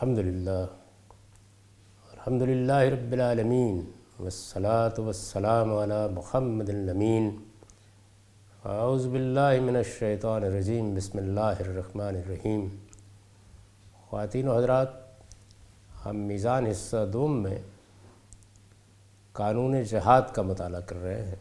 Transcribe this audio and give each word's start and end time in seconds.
الحمد 0.00 0.18
للہ 0.18 0.66
الحمد 2.12 2.42
للہ 2.42 2.72
رب 2.72 3.12
العالمین، 3.12 3.90
والصلاة 4.20 5.04
والسلام 5.04 5.76
علی 5.76 6.14
محمد 6.14 6.68
الامین۔ 6.68 7.44
اعوذ 8.64 9.06
باللہ 9.06 9.60
من 9.60 9.76
الشیطان 9.76 10.44
الرجیم، 10.44 10.94
بسم 10.94 11.18
اللہ 11.18 11.40
الرحمن 11.40 12.16
الرحیم۔ 12.16 12.68
خواتین 14.06 14.48
و 14.48 14.56
حضرات، 14.56 14.88
ہم 16.06 16.16
میزان 16.16 16.66
حصہ 16.66 17.06
دوم 17.12 17.42
میں 17.42 17.58
قانون 19.32 19.82
جہاد 19.82 20.22
کا 20.32 20.42
مطالعہ 20.42 20.80
کر 20.80 20.96
رہے 20.96 21.26
ہیں۔ 21.26 21.36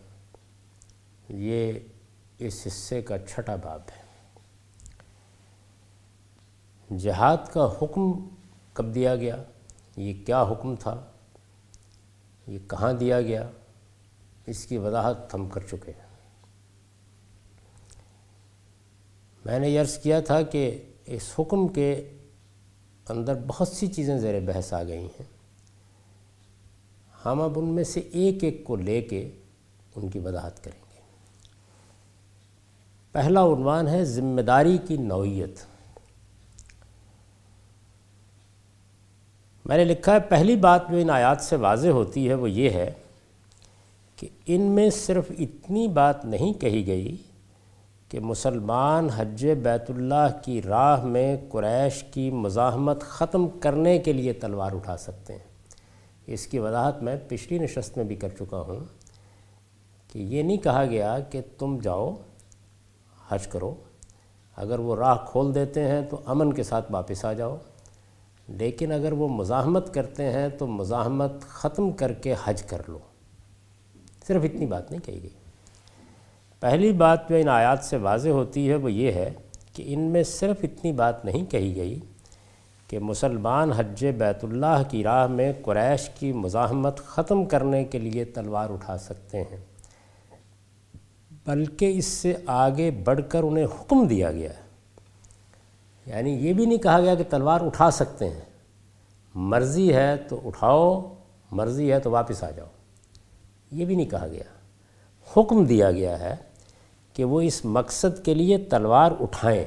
یہ 1.30 1.74
اس 2.38 2.64
حصے 2.68 3.02
کا 3.02 3.18
چھٹا 3.18 3.56
باب 3.56 3.82
ہے۔ 3.96 4.06
جہاد 6.98 7.38
کا 7.54 7.74
حکم 7.82 8.35
کب 8.76 8.96
دیا 8.96 9.16
گیا؟ 9.16 9.44
یہ 9.98 10.26
کیا 10.26 10.44
حکم 10.44 10.76
تھا؟ 10.76 11.06
یہ 12.48 12.60
کہاں 12.68 12.94
دیا 12.94 13.22
گیا؟ 13.22 13.50
اس 14.46 14.66
کی 14.66 14.78
وضاحت 14.78 15.34
ہم 15.34 15.50
کر 15.50 15.62
چکے 15.62 15.92
ہیں۔ 15.92 16.06
میں 19.46 19.60
نے 19.60 19.78
عرض 19.78 19.98
کیا 19.98 20.20
تھا 20.20 20.42
کہ 20.42 20.84
اس 21.06 21.34
حکم 21.40 21.68
کے 21.68 22.18
اندر 23.10 23.40
بہت 23.48 23.68
سی 23.68 23.88
چیزیں 23.88 24.18
زیر 24.18 24.40
بحث 24.40 24.74
آ 24.74 24.84
گئی 24.84 25.06
ہیں۔ 25.06 25.24
ہم 27.26 27.42
اب 27.42 27.60
ان 27.60 27.66
میں 27.66 27.84
سے 27.84 28.00
ایک 28.00 28.44
ایک 28.44 28.64
کو 28.64 28.76
لے 28.76 29.02
کے 29.02 29.32
ان 29.96 30.10
کی 30.10 30.20
وضاحت 30.20 30.64
کریں 30.64 30.80
گے۔ 30.94 31.02
پہلا 33.12 33.44
عنوان 33.44 33.88
ہے 33.88 34.06
ذمہ 34.06 34.42
داری 34.42 34.78
کی 34.88 34.98
نوعیت۔ 34.98 35.75
میں 39.66 39.78
نے 39.78 39.84
لکھا 39.84 40.14
ہے، 40.14 40.20
پہلی 40.20 40.56
بات 40.56 40.90
جو 40.90 40.98
ان 40.98 41.10
آیات 41.10 41.42
سے 41.42 41.56
واضح 41.56 41.88
ہوتی 41.88 42.30
ہے 42.30 42.34
وہ 42.34 42.50
یہ 42.50 42.70
ہے 42.70 42.92
کہ 44.16 44.28
ان 44.46 44.62
میں 44.62 44.90
صرف 44.90 45.32
اتنی 45.40 45.88
بات 45.88 46.26
نہیں 46.26 46.54
کہی 46.54 46.88
گئی 46.88 47.18
کہ 48.10 48.20
مسلمان 48.20 49.10
حج 49.10 49.48
بیت 49.64 49.90
اللہ 49.90 50.38
کی 50.44 50.62
راہ 50.62 51.06
میں 51.06 51.38
قریش 51.50 52.04
کی 52.04 52.32
مزاحمت 52.32 53.02
ختم 53.02 53.48
کرنے 53.48 54.00
کے 54.00 54.14
لیے 54.14 54.34
تلوار 54.34 54.72
اٹھا 54.72 54.98
سکتے 54.98 55.34
ہیں۔ 55.34 55.74
اس 56.28 56.48
کی 56.48 56.60
وضاحت 56.60 57.04
میں 57.04 57.16
پچھلی 57.28 57.60
نشست 57.60 57.98
میں 57.98 58.06
بھی 58.06 58.16
کر 58.16 58.30
چکا 58.30 58.60
ہوں 58.60 58.80
کہ 60.12 60.20
یہ 60.20 60.44
نہیں 60.44 60.58
کہا 60.58 60.86
گیا 60.86 61.20
کہ 61.20 61.42
تم 61.58 61.78
جاؤ، 61.84 62.16
حج 63.30 63.48
کرو۔ 63.48 63.76
اگر 64.56 64.80
وہ 64.80 64.96
راہ 64.96 65.18
کھول 65.26 65.56
دیتے 65.56 65.88
ہیں 65.88 66.02
تو 66.02 66.22
امن 66.26 66.54
کے 66.54 66.64
ساتھ 66.64 66.92
واپس 66.92 67.26
آ 67.26 67.34
جاؤ۔ 67.34 67.58
لیکن 68.48 68.92
اگر 68.92 69.12
وہ 69.12 69.28
مزاحمت 69.28 69.94
کرتے 69.94 70.32
ہیں 70.32 70.50
تو 70.50 70.68
مزاحمت 70.68 71.42
ختم 71.42 71.92
کر 71.92 72.14
کے 72.14 72.36
حج 72.44 72.64
کر 72.64 72.82
لو۔ 72.88 73.00
صرف 74.28 74.42
اتنی 74.44 74.66
بات 74.66 74.92
نہیں 74.92 75.06
کہی 75.06 75.22
گئی۔ 75.24 75.30
پہلی 76.60 76.94
بات 76.94 77.30
جو 77.30 77.36
ان 77.36 77.50
آیات 77.50 77.80
سے 77.84 77.98
واضح 77.98 78.30
ہوتی 78.30 78.70
ہے 78.70 78.76
وہ 78.76 78.92
یہ 78.92 79.12
ہے 79.12 79.34
کہ 79.74 79.84
ان 79.88 80.00
میں 80.00 80.24
صرف 80.24 80.58
اتنی 80.64 80.92
بات 80.92 81.26
نہیں 81.26 81.52
کہی 81.52 81.76
گئی 81.76 82.00
کہ 82.88 83.00
مسلمان 83.00 83.72
حج 83.72 84.06
بیت 84.18 84.44
اللہ 84.44 84.82
کی 84.90 85.04
راہ 85.04 85.28
میں 85.28 85.54
قریش 85.62 86.10
کی 86.10 86.32
مزاحمت 86.32 86.98
ختم 86.98 87.46
کرنے 87.46 87.84
کے 87.84 88.00
لیے 88.00 88.26
تلوار 88.26 88.70
اٹھا 88.70 88.98
سکتے 88.98 89.42
ہیں، 89.42 89.66
بلکہ 91.46 91.98
اس 91.98 92.06
سے 92.06 92.34
آگے 92.46 92.92
بڑھ 92.92 93.22
کر 93.30 93.44
انہیں 93.44 93.66
حکم 93.66 94.08
دیا 94.08 94.32
گیا۔ 94.32 94.50
ہے 94.50 94.65
یعنی 96.06 96.30
یہ 96.30 96.54
بھی 96.54 96.66
نہیں 96.66 96.78
کہا 96.78 97.00
گیا 97.00 97.16
کہ 97.16 97.24
تلوار 97.30 97.62
اٹھا 97.62 97.92
سکتے 97.92 98.30
ہیں۔ 98.30 98.42
مرضی 99.36 99.94
ہے 99.94 100.16
تو 100.18 100.42
اٹھاؤ، 100.46 101.14
مرضی 101.52 101.94
ہے 101.94 102.00
تو 102.00 102.12
واپس 102.12 102.44
آ 102.44 102.52
جاؤ۔ 102.52 102.68
یہ 103.72 103.86
بھی 103.86 103.96
نہیں 103.96 104.10
کہا 104.10 104.28
گیا۔ 104.28 104.44
حکم 105.38 105.66
دیا 105.66 105.92
گیا 105.92 106.20
ہے 106.20 106.36
کہ 107.14 107.24
وہ 107.24 107.42
اس 107.42 107.66
مقصد 107.66 108.26
کے 108.26 108.34
لیے 108.34 108.58
تلوار 108.58 109.12
اٹھائیں۔ 109.20 109.66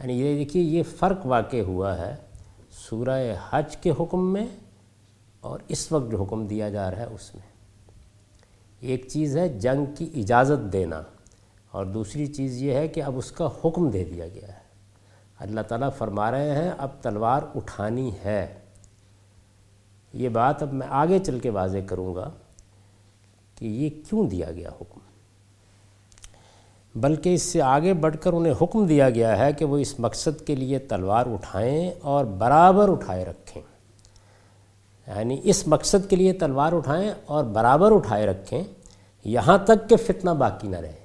یعنی 0.00 0.12
یہ 0.12 0.44
دیکھیے، 0.44 0.62
یہ 0.62 0.82
فرق 0.98 1.26
واقع 1.26 1.60
ہوا 1.60 1.98
ہے 1.98 2.16
سورہ 2.70 3.34
حج 3.50 3.76
کے 3.76 3.90
حکم 4.00 4.32
میں 4.32 4.46
اور 5.40 5.60
اس 5.68 5.92
وقت 5.92 6.10
جو 6.10 6.22
حکم 6.22 6.46
دیا 6.46 6.70
جا 6.70 6.90
رہا 6.90 6.98
ہے 6.98 7.04
اس 7.04 7.34
میں۔ 7.34 7.50
ایک 8.80 9.08
چیز 9.08 9.36
ہے 9.36 9.48
جنگ 9.48 9.94
کی 9.94 10.10
اجازت 10.16 10.72
دینا۔ 10.72 11.02
اور 11.70 11.84
دوسری 11.86 12.26
چیز 12.26 12.62
یہ 12.62 12.74
ہے 12.74 12.88
کہ 12.88 13.02
اب 13.02 13.18
اس 13.18 13.32
کا 13.32 13.48
حکم 13.64 13.90
دے 13.90 14.04
دیا 14.04 14.28
گیا 14.28 14.48
ہے۔ 14.48 14.60
اللہ 15.38 15.60
تعالیٰ 15.60 15.88
فرما 15.98 16.30
رہے 16.30 16.62
ہیں، 16.62 16.70
اب 16.78 16.88
تلوار 17.00 17.42
اٹھانی 17.54 18.10
ہے۔ 18.24 18.58
یہ 20.12 20.28
بات 20.28 20.62
اب 20.62 20.72
میں 20.72 20.86
آگے 20.90 21.18
چل 21.18 21.38
کے 21.38 21.50
واضح 21.50 21.78
کروں 21.86 22.14
گا 22.14 22.30
کہ 23.54 23.64
یہ 23.64 23.90
کیوں 23.90 24.28
دیا 24.28 24.52
گیا 24.52 24.68
حکم۔ 24.68 24.98
بلکہ 26.94 27.34
اس 27.34 27.42
سے 27.42 27.62
آگے 27.62 27.94
بڑھ 27.94 28.16
کر 28.20 28.32
انہیں 28.32 28.54
حکم 28.62 28.86
دیا 28.86 29.10
گیا 29.10 29.38
ہے 29.38 29.52
کہ 29.52 29.64
وہ 29.64 29.78
اس 29.78 30.00
مقصد 30.00 30.46
کے 30.46 30.54
لیے 30.54 30.78
تلوار 30.78 31.26
اٹھائیں 31.26 31.90
اور 32.02 32.24
برابر 32.24 32.88
اٹھائے 32.88 33.24
رکھیں۔ 33.24 33.62
یعنی 35.06 35.40
اس 35.44 35.68
مقصد 35.68 36.10
کے 36.10 36.16
لیے 36.16 36.32
تلوار 36.32 36.72
اٹھائیں 36.72 37.12
اور 37.26 37.44
برابر 37.44 37.92
اٹھائے 37.92 38.26
رکھیں، 38.26 38.64
یہاں 39.24 39.58
تک 39.58 39.88
کہ 39.88 39.96
فتنہ 39.96 40.30
باقی 40.30 40.68
نہ 40.68 40.76
رہے۔ 40.76 40.99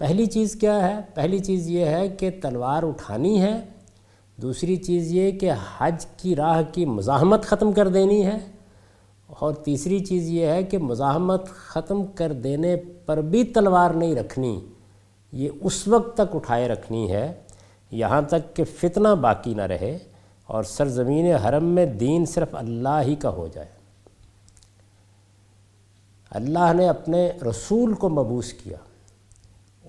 پہلی 0.00 0.26
چیز 0.26 0.54
کیا 0.60 0.76
ہے؟ 0.82 1.00
پہلی 1.14 1.38
چیز 1.38 1.68
یہ 1.68 1.86
ہے 1.86 2.08
کہ 2.08 2.30
تلوار 2.42 2.82
اٹھانی 2.82 3.40
ہے، 3.42 3.52
دوسری 4.38 4.76
چیز 4.76 5.12
یہ 5.12 5.30
کہ 5.30 5.50
حج 5.78 6.06
کی 6.16 6.34
راہ 6.36 6.60
کی 6.72 6.84
مزاحمت 6.86 7.44
ختم 7.44 7.72
کر 7.72 7.88
دینی 7.88 8.24
ہے، 8.26 8.36
اور 9.28 9.52
تیسری 9.64 9.98
چیز 10.04 10.28
یہ 10.28 10.46
ہے 10.46 10.62
کہ 10.62 10.78
مزاحمت 10.78 11.48
ختم 11.48 12.02
کر 12.14 12.32
دینے 12.32 12.74
پر 13.06 13.20
بھی 13.20 13.44
تلوار 13.44 13.90
نہیں 13.90 14.14
رکھنی، 14.14 14.58
یہ 15.32 15.48
اس 15.60 15.86
وقت 15.88 16.16
تک 16.16 16.34
اٹھائے 16.36 16.68
رکھنی 16.68 17.10
ہے، 17.12 17.32
یہاں 17.92 18.22
تک 18.22 18.54
کہ 18.56 18.64
فتنہ 18.80 19.14
باقی 19.20 19.54
نہ 19.54 19.62
رہے 19.62 19.96
اور 20.48 20.64
سرزمین 20.66 21.34
حرم 21.36 21.64
میں 21.64 21.86
دین 21.86 22.24
صرف 22.26 22.54
اللہ 22.54 23.02
ہی 23.02 23.14
کا 23.14 23.30
ہو 23.30 23.48
جائے۔ 23.54 23.68
اللہ 26.30 26.72
نے 26.72 26.88
اپنے 26.88 27.30
رسول 27.50 27.94
کو 27.94 28.08
مبوس 28.08 28.52
کیا۔ 28.52 28.76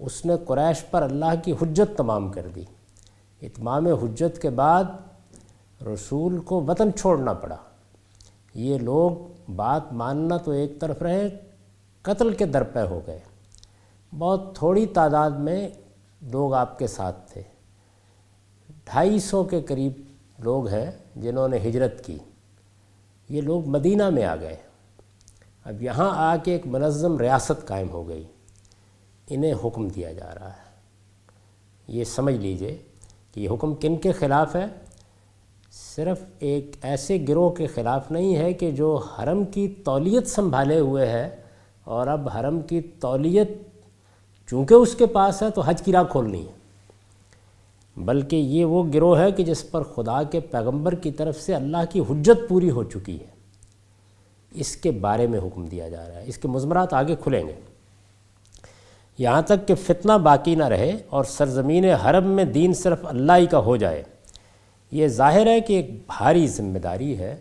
اس 0.01 0.25
نے 0.25 0.34
قریش 0.47 0.85
پر 0.91 1.01
اللہ 1.01 1.44
کی 1.44 1.51
حجت 1.51 1.97
تمام 1.97 2.31
کر 2.31 2.47
دی۔ 2.56 2.63
اتمام 3.41 3.88
حجت 3.88 4.41
کے 4.41 4.50
بعد 4.50 4.84
رسول 5.81 6.39
کو 6.39 6.63
وطن 6.63 6.94
چھوڑنا 6.94 7.34
پڑا۔ 7.34 7.56
یہ 8.53 8.78
لوگ 8.78 9.12
بات 9.56 9.94
ماننا 9.94 10.38
تو 10.38 10.51
ایک 10.51 10.79
طرف 10.79 11.01
رہے، 11.01 11.29
قتل 12.01 12.34
کے 12.34 12.45
در 12.45 12.63
پہ 12.63 12.79
ہو 12.79 13.01
گئے۔ 13.07 13.19
بہت 14.17 14.56
تھوڑی 14.56 14.85
تعداد 14.85 15.31
میں 15.31 15.69
لوگ 16.22 16.53
آپ 16.53 16.79
کے 16.79 16.88
ساتھ 16.88 17.31
تھے۔ 17.31 17.41
ڈھائی 18.85 19.19
سو 19.19 19.44
کے 19.44 19.62
قریب 19.62 19.91
لوگ 20.39 20.68
ہیں 20.68 20.91
جنہوں 21.16 21.47
نے 21.47 21.57
ہجرت 21.57 22.06
کی۔ 22.06 22.18
یہ 23.29 23.41
لوگ 23.41 23.66
مدینہ 23.66 24.09
میں 24.09 24.25
آ 24.25 24.35
گئے۔ 24.35 24.57
اب 25.66 25.81
یہاں 25.81 26.12
آ 26.16 26.35
کے 26.38 26.51
ایک 26.51 26.68
منظم 26.68 27.18
ریاست 27.18 27.68
قائم 27.68 27.89
ہو 27.89 28.07
گئی۔ 28.07 28.24
انہیں 29.33 29.54
حکم 29.63 29.88
دیا 29.88 30.12
جا 30.12 30.36
رہا 30.36 30.50
ہے۔ 30.50 30.72
یہ 31.88 32.04
سمجھ 32.04 32.36
لیجیے 32.36 32.78
کہ 33.33 33.39
یہ 33.39 33.50
حکم 33.50 33.75
کن 33.75 33.98
کے 33.98 34.12
خلاف 34.12 34.56
ہے؟ 34.56 34.66
صرف 35.72 36.19
ایک 36.39 36.75
ایسے 36.81 37.25
گروہ 37.28 37.50
کے 37.50 37.68
خلاف 37.68 38.12
نہیں 38.12 38.36
ہے 38.36 38.54
کہ 38.54 38.72
جو 38.72 38.95
حرم 38.95 39.45
کی 39.45 39.68
تولیت 39.86 40.28
سنبھالے 40.28 40.80
ہوئے 40.80 41.07
ہے۔ 41.07 41.36
اور 41.83 42.07
اب 42.07 42.30
حرم 42.30 42.62
کی 42.62 42.81
تولیت 42.81 43.50
چونکہ 44.48 44.74
اس 44.74 44.95
کے 44.95 45.06
پاس 45.06 45.44
ہے 45.44 45.50
تو 45.50 45.62
حج 45.62 45.81
کی 45.81 45.92
راہ 45.92 46.04
کھولنی 46.04 46.48
ہے۔ 46.48 46.51
بلکہ 47.98 48.36
یہ 48.36 48.66
وہ 48.66 48.83
گروہ 48.94 49.19
ہے 49.19 49.31
کہ 49.31 49.44
جس 49.44 49.72
پر 49.72 49.83
خدا 49.83 50.24
کے 50.24 50.39
پیغمبر 50.39 50.95
کی 50.95 51.12
طرف 51.12 51.42
سے 51.42 51.56
اللہ 51.56 51.78
کی 51.89 52.00
حجت 52.00 52.50
پوری 52.50 52.69
ہو 52.72 52.83
چکی 52.83 53.19
ہے۔ 53.19 53.25
اس 54.51 54.75
کے 54.75 54.92
بارے 54.92 55.28
میں 55.28 55.39
حکم 55.39 55.66
دیا 55.66 55.89
جا 55.89 56.10
رہا 56.10 56.16
ہے۔ 56.16 56.24
اس 56.28 56.38
کے 56.38 56.48
مضمرات 56.48 56.94
آگے 56.94 57.16
کھلیں 57.24 57.48
گے۔ 57.48 57.54
یہاں 59.21 59.41
تک 59.41 59.68
کہ 59.68 59.75
فتنہ 59.75 60.13
باقی 60.13 60.56
نہ 60.56 60.63
رہے 60.63 60.97
اور 61.09 61.23
سرزمین 61.23 61.85
حرم 61.85 62.27
میں 62.27 62.45
دین 62.45 62.73
صرف 62.73 62.97
اللہ 63.03 63.31
ہی 63.38 63.45
کا 63.45 63.59
ہو 63.59 63.75
جائے۔ 63.75 64.03
یہ 64.91 65.07
ظاہر 65.07 65.47
ہے 65.47 65.62
کہ 65.62 65.73
ایک 65.73 65.89
بھاری 66.07 66.47
ذمہ 66.47 66.79
داری 66.79 67.18
ہے 67.18 67.35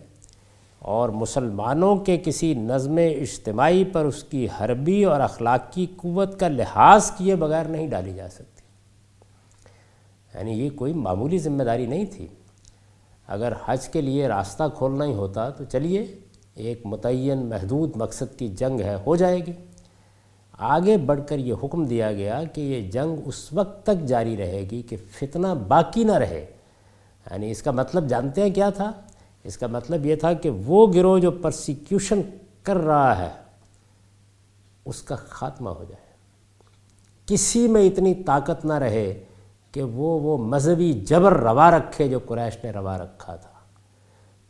اور 0.79 1.09
مسلمانوں 1.09 1.97
کے 1.97 2.19
کسی 2.25 2.55
نظم 2.55 2.97
اجتماعی 2.97 3.85
پر 3.85 4.05
اس 4.05 4.25
کی 4.25 4.49
حربی 4.61 5.05
اور 5.05 5.21
اخلاقی 5.21 5.87
قوت 5.97 6.41
کا 6.41 6.49
لحاظ 6.49 7.11
کیے 7.11 7.37
بغیر 7.37 7.65
نہیں 7.65 7.89
ڈالی 7.89 8.13
جا 8.15 8.29
سکتی۔ 8.29 8.63
یعنی 10.35 10.53
یہ 10.53 10.71
کوئی 10.71 10.93
معمولی 10.93 11.39
ذمہ 11.39 11.63
داری 11.63 11.87
نہیں 11.87 12.05
تھی۔ 12.05 12.27
اگر 13.29 13.53
حج 13.65 13.89
کے 13.89 14.01
لیے 14.01 14.29
راستہ 14.29 14.63
کھولنا 14.77 15.05
ہی 15.05 15.13
ہوتا 15.13 15.51
تو 15.51 15.65
چلیے، 15.65 16.07
ایک 16.55 16.81
متعین 16.85 17.47
محدود 17.47 17.97
مقصد 17.97 18.39
کی 18.39 18.49
جنگ 18.49 18.81
ہے، 18.81 18.97
ہو 19.07 19.17
جائے 19.17 19.39
گی۔ 19.39 19.53
آگے 20.61 20.97
بڑھ 20.97 21.21
کر 21.29 21.39
یہ 21.39 21.55
حکم 21.65 21.85
دیا 21.85 22.13
گیا 22.13 22.45
کہ 22.45 22.61
یہ 22.61 22.91
جنگ 22.91 23.17
اس 23.25 23.53
وقت 23.53 23.87
تک 23.87 24.07
جاری 24.07 24.37
رہے 24.37 24.69
گی 24.71 24.83
کہ 24.83 24.97
فتنہ 25.13 25.47
باقی 25.69 26.05
نہ 26.05 26.13
رہے۔ 26.13 26.47
یعنی 27.31 27.51
اس 27.51 27.63
کا 27.63 27.71
مطلب 27.71 28.09
جانتے 28.09 28.43
ہیں 28.43 28.51
کیا 28.51 28.71
تھا؟ 28.71 28.93
اس 29.45 29.59
کا 29.59 29.67
مطلب 29.67 30.07
یہ 30.07 30.17
تھا 30.17 30.33
کہ 30.33 30.51
وہ 30.51 30.93
گروہ 30.93 31.19
جو 31.19 31.31
پرسیکیوشن 31.31 32.21
کر 32.63 32.77
رہا 32.77 33.19
ہے، 33.19 33.31
اس 34.85 35.03
کا 35.03 35.17
خاتمہ 35.17 35.71
ہو 35.71 35.85
جائے۔ 35.89 36.11
کسی 37.27 37.69
میں 37.69 37.83
اتنی 37.83 38.15
طاقت 38.15 38.65
نہ 38.65 38.73
رہے 38.73 39.25
کہ 39.73 39.83
وہ 39.83 40.21
وہ 40.21 40.39
مذہبی 40.39 40.93
جبر 40.93 41.33
روا 41.33 41.71
رکھے 41.71 42.09
جو 42.09 42.19
قریش 42.19 42.65
نے 42.65 42.71
روا 42.71 42.99
رکھا 42.99 43.37
تھا۔ 43.37 43.51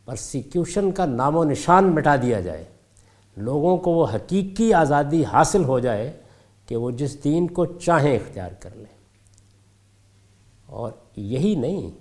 پرسیکیوشن 0.05 0.91
کا 0.91 1.05
نام 1.05 1.35
و 1.35 1.43
نشان 1.43 1.83
مٹا 1.83 2.15
دیا 2.15 2.39
جائے۔ 2.39 2.63
لوگوں 3.37 3.77
کو 3.77 3.91
وہ 3.91 4.07
حقیقی 4.15 4.73
آزادی 4.73 5.25
حاصل 5.25 5.63
ہو 5.63 5.79
جائے 5.79 6.11
کہ 6.67 6.75
وہ 6.75 6.91
جس 6.91 7.23
دین 7.23 7.47
کو 7.47 7.65
چاہیں 7.65 8.15
اختیار 8.15 8.51
کر 8.59 8.69
لیں۔ 8.75 9.01
اور 10.65 10.91
یہی 11.15 11.55
نہیں، 11.55 11.91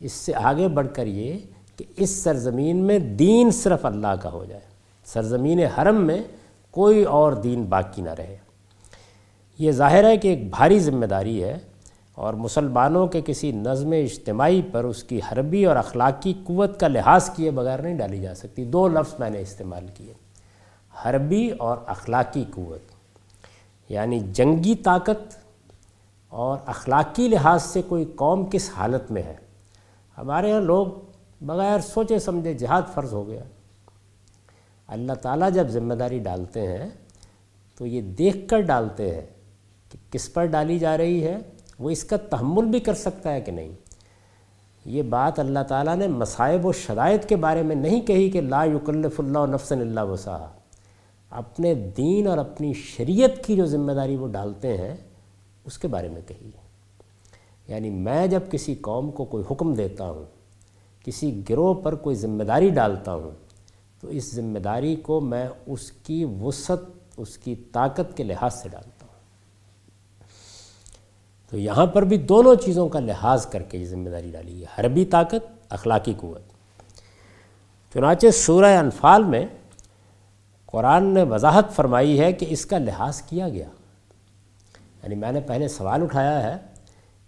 اس 0.00 0.12
سے 0.12 0.32
آگے 0.34 0.68
بڑھ 0.68 0.86
کر 0.94 1.06
یہ 1.06 1.38
کہ 1.76 1.84
اس 1.96 2.10
سرزمین 2.10 2.76
میں 2.76 2.98
دین 2.98 3.50
صرف 3.50 3.86
اللہ 3.86 4.14
کا 4.22 4.32
ہو 4.32 4.44
جائے۔ 4.44 4.60
سرزمین 5.04 5.58
حرم 5.58 6.06
میں 6.06 6.22
کوئی 6.70 7.04
اور 7.04 7.32
دین 7.32 7.64
باقی 7.64 8.02
نہ 8.02 8.10
رہے۔ 8.10 8.36
یہ 9.58 9.72
ظاہر 9.72 10.04
ہے 10.04 10.16
کہ 10.16 10.28
ایک 10.28 10.50
بھاری 10.50 10.78
ذمہ 10.78 11.06
داری 11.06 11.44
ہے 11.44 11.58
اور 12.14 12.34
مسلمانوں 12.34 13.06
کے 13.06 13.20
کسی 13.26 13.52
نظم 13.52 13.90
اجتماعی 13.90 14.62
پر 14.72 14.84
اس 14.84 15.04
کی 15.04 15.20
حربی 15.32 15.66
اور 15.66 15.76
اخلاقی 15.76 16.34
قوت 16.44 16.80
کا 16.80 16.88
لحاظ 16.88 17.30
کیے 17.30 17.50
بغیر 17.50 17.78
نہیں 17.78 17.98
ڈالی 17.98 18.20
جا 18.20 18.34
سکتی۔ 18.34 18.64
دو 18.64 18.88
لفظ 18.88 19.20
میں 19.20 19.30
نے 19.30 19.40
استعمال 19.40 19.86
کیے۔ 19.94 20.12
حربی 21.04 21.50
اور 21.50 21.76
اخلاقی 21.86 22.44
قوت 22.54 22.80
یعنی 23.88 24.20
جنگی 24.20 24.74
طاقت 24.74 25.36
اور 26.28 26.58
اخلاقی 26.66 27.28
لحاظ 27.28 27.62
سے 27.62 27.82
کوئی 27.82 28.04
قوم 28.16 28.46
کس 28.50 28.70
حالت 28.76 29.10
میں 29.10 29.22
ہے؟ 29.22 29.36
ہمارے 30.18 30.52
ہاں 30.52 30.60
لوگ 30.60 30.86
بغیر 31.40 31.80
سوچے 31.80 32.18
سمجھے 32.18 32.54
جہاد 32.54 32.82
فرض 32.94 33.12
ہو 33.12 33.28
گیا۔ 33.28 33.42
اللہ 34.86 35.12
تعالیٰ 35.12 35.50
جب 35.50 35.68
ذمہ 35.68 35.94
داری 35.94 36.18
ڈالتے 36.18 36.66
ہیں 36.66 36.88
تو 37.78 37.86
یہ 37.86 38.00
دیکھ 38.00 38.48
کر 38.48 38.60
ڈالتے 38.60 39.14
ہیں 39.14 39.26
کہ 39.92 39.98
کس 40.10 40.32
پر 40.32 40.46
ڈالی 40.46 40.78
جا 40.78 40.96
رہی 40.96 41.24
ہے، 41.24 41.38
وہ 41.78 41.90
اس 41.90 42.04
کا 42.04 42.16
تحمل 42.16 42.64
بھی 42.64 42.80
کر 42.80 42.94
سکتا 42.94 43.32
ہے 43.32 43.40
کہ 43.40 43.52
نہیں۔ 43.52 43.72
یہ 44.84 45.02
بات 45.02 45.38
اللہ 45.38 45.58
تعالیٰ 45.68 45.96
نے 45.96 46.08
مصائب 46.08 46.66
و 46.66 46.72
شرائط 46.72 47.26
کے 47.26 47.36
بارے 47.36 47.62
میں 47.62 47.76
نہیں 47.76 48.00
کہی 48.00 48.30
کہ 48.30 48.40
لا 48.40 48.64
یکلف 48.64 49.20
اللہ 49.20 49.38
نفسن 49.38 49.80
اللہ 49.80 50.00
وسا 50.00 50.46
اپنے 51.30 51.74
دین 51.74 52.26
اور 52.26 52.38
اپنی 52.38 52.72
شریعت 52.74 53.44
کی 53.44 53.56
جو 53.56 53.66
ذمہ 53.66 53.92
داری 53.92 54.16
وہ 54.16 54.28
ڈالتے 54.28 54.76
ہیں، 54.76 54.96
اس 55.64 55.78
کے 55.78 55.88
بارے 55.88 56.08
میں 56.08 56.22
کہی 56.26 56.50
یعنی 57.68 57.90
میں 57.90 58.26
جب 58.26 58.40
کسی 58.50 58.74
قوم 58.74 59.10
کو 59.10 59.24
کوئی 59.24 59.44
حکم 59.50 59.74
دیتا 59.74 60.10
ہوں، 60.10 60.24
کسی 61.04 61.42
گروہ 61.50 61.74
پر 61.74 61.94
کوئی 61.94 62.16
ذمہ 62.16 62.42
داری 62.42 62.68
ڈالتا 62.68 63.14
ہوں، 63.14 63.30
تو 64.00 64.08
اس 64.08 64.34
ذمہ 64.34 64.58
داری 64.58 64.96
کو 64.96 65.20
میں 65.20 65.48
اس 65.66 65.92
کی 65.92 66.24
وسعت، 66.24 66.78
اس 67.16 67.38
کی 67.38 67.54
طاقت 67.54 68.16
کے 68.16 68.22
لحاظ 68.22 68.54
سے 68.54 68.68
ڈالتا 68.68 69.06
ہوں۔ 69.06 69.06
تو 71.50 71.58
یہاں 71.58 71.86
پر 71.86 72.02
بھی 72.02 72.18
دونوں 72.18 72.54
چیزوں 72.54 72.88
کا 72.88 73.00
لحاظ 73.00 73.46
کر 73.46 73.62
کے 73.62 73.78
یہ 73.78 73.84
ذمہ 73.84 74.08
داری 74.08 74.30
ڈالی۔ 74.30 74.64
ہے 74.64 74.80
حربی 74.80 75.04
طاقت، 75.04 75.72
اخلاقی 75.72 76.14
قوت۔ 76.16 76.42
چنانچہ 77.92 78.26
سورہ 78.34 78.78
انفال 78.78 79.24
میں 79.24 79.46
قرآن 80.66 81.04
نے 81.04 81.22
وضاحت 81.22 81.72
فرمائی 81.72 82.20
ہے 82.20 82.32
کہ 82.32 82.46
اس 82.48 82.66
کا 82.66 82.78
لحاظ 82.78 83.22
کیا 83.22 83.48
گیا۔ 83.48 83.68
یعنی 85.02 85.14
میں 85.14 85.32
نے 85.32 85.40
پہلے 85.40 85.68
سوال 85.68 86.02
اٹھایا 86.02 86.42
ہے 86.42 86.56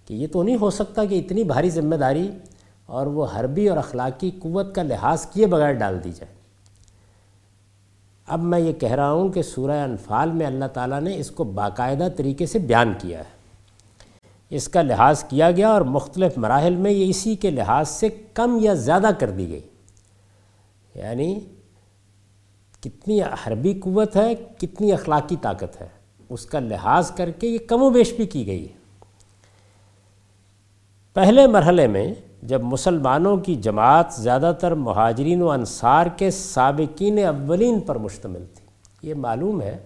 کہ 0.06 0.14
یہ 0.14 0.26
تو 0.32 0.42
نہیں 0.42 0.56
ہو 0.60 0.70
سکتا 0.70 1.04
کہ 1.04 1.18
اتنی 1.18 1.44
بھاری 1.44 1.70
ذمہ 1.70 1.94
داری 1.94 2.30
اور 2.86 3.06
وہ 3.06 3.26
حربی 3.36 3.68
اور 3.68 3.78
اخلاقی 3.78 4.30
قوت 4.42 4.74
کا 4.74 4.82
لحاظ 4.82 5.26
کیے 5.26 5.46
بغیر 5.46 5.72
ڈال 5.72 6.04
دی 6.04 6.12
جائے۔ 6.12 6.34
اب 8.26 8.42
میں 8.42 8.58
یہ 8.58 8.72
کہہ 8.72 8.92
رہا 8.92 9.12
ہوں 9.12 9.28
کہ 9.28 9.42
سورہ 9.42 9.82
انفال 9.82 10.30
میں 10.30 10.46
اللہ 10.46 10.64
تعالیٰ 10.64 11.00
نے 11.00 11.16
اس 11.16 11.30
کو 11.30 11.44
باقاعدہ 11.44 12.08
طریقے 12.16 12.46
سے 12.46 12.58
بیان 12.58 12.92
کیا 12.98 13.18
ہے۔ 13.18 13.38
اس 14.50 14.68
کا 14.68 14.82
لحاظ 14.82 15.24
کیا 15.24 15.50
گیا 15.50 15.68
اور 15.68 15.80
مختلف 15.80 16.38
مراحل 16.38 16.76
میں 16.76 16.90
یہ 16.90 17.10
اسی 17.10 17.36
کے 17.36 17.50
لحاظ 17.50 17.88
سے 17.88 18.08
کم 18.34 18.58
یا 18.60 18.74
زیادہ 18.74 19.08
کر 19.18 19.30
دی 19.30 19.48
گئی۔ 19.48 19.60
یعنی 20.94 21.40
کتنی 22.80 23.22
حربی 23.22 23.74
قوت 23.74 24.16
ہے، 24.16 24.34
کتنی 24.34 24.92
اخلاقی 24.92 25.36
طاقت 25.42 25.80
ہے۔ 25.80 25.88
اس 26.28 26.46
کا 26.46 26.58
لحاظ 26.58 27.10
کر 27.10 27.30
کے 27.30 27.46
یہ 27.46 27.58
کم 27.58 27.82
و 27.82 27.90
بیش 27.90 28.12
بھی 28.12 28.26
کی 28.26 28.46
گئی۔ 28.46 28.68
ہے 28.68 28.78
پہلے 31.14 31.46
مرحلے 31.46 31.86
میں 31.86 32.14
جب 32.42 32.62
مسلمانوں 32.62 33.36
کی 33.36 33.54
جماعت 33.54 34.14
زیادہ 34.14 34.52
تر 34.60 34.74
مہاجرین 34.74 35.42
و 35.42 35.50
انصار 35.50 36.06
کے 36.16 36.30
سابقین 36.30 37.18
اولین 37.18 37.80
پر 37.80 37.98
مشتمل 37.98 38.44
تھی۔ 38.54 38.66
یہ 39.08 39.14
معلوم 39.14 39.62
ہے 39.62 39.78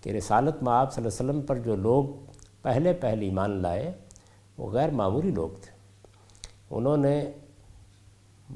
کہ 0.00 0.10
رسالت 0.10 0.62
معاب 0.62 0.92
صلی 0.92 1.04
اللہ 1.04 1.20
علیہ 1.20 1.30
وسلم 1.30 1.46
پر 1.46 1.56
جو 1.56 1.76
لوگ 1.76 2.04
پہلے 2.62 2.92
پہلے 2.92 3.24
ایمان 3.24 3.50
لائے، 3.50 3.92
وہ 4.58 4.70
غیر 4.70 4.90
معمولی 4.90 5.30
لوگ 5.30 5.48
تھے۔ 5.48 5.72
انہوں 6.70 6.96
نے 6.96 7.32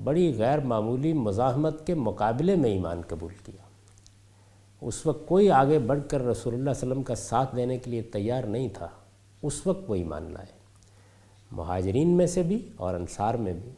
بڑی 0.05 0.35
غیر 0.39 0.59
معمولی 0.59 1.13
مزاحمت 1.13 1.87
کے 1.87 1.95
مقابلے 1.95 2.57
میں 2.57 2.71
ایمان 2.71 3.01
قبول 3.09 3.33
کیا۔ 3.45 3.63
اس 4.81 5.07
وقت 5.07 5.27
کوئی 5.27 5.51
آگے 5.51 5.79
بڑھ 5.79 5.99
کر 6.09 6.27
رسول 6.27 6.55
اللہ 6.55 6.71
علیہ 6.71 6.89
وسلم 6.89 7.03
کا 7.03 7.15
ساتھ 7.15 7.57
دینے 7.57 7.79
کے 7.79 7.91
لیے 7.91 8.03
تیار 8.03 8.43
نہیں 8.43 8.69
تھا، 8.69 8.89
اس 9.43 9.67
وقت 9.67 9.91
وہ 9.91 9.95
ایمان 9.95 10.33
لائے۔ 10.33 10.47
مہاجرین 11.51 12.09
میں 12.09 12.27
سے 12.27 12.43
بھی 12.43 12.69
اور 12.77 12.95
انصار 12.95 13.35
میں 13.35 13.53
بھی۔ 13.53 13.71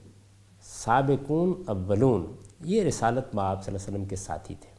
سابقون 0.62 1.62
اولون، 1.66 2.26
یہ 2.64 2.82
رسالت 2.82 3.34
میں 3.34 3.44
آپ 3.44 3.64
صلی 3.64 3.74
اللہ 3.74 3.84
علیہ 3.84 3.96
وسلم 3.96 4.08
کے 4.08 4.16
ساتھی 4.16 4.54
تھے۔ 4.60 4.70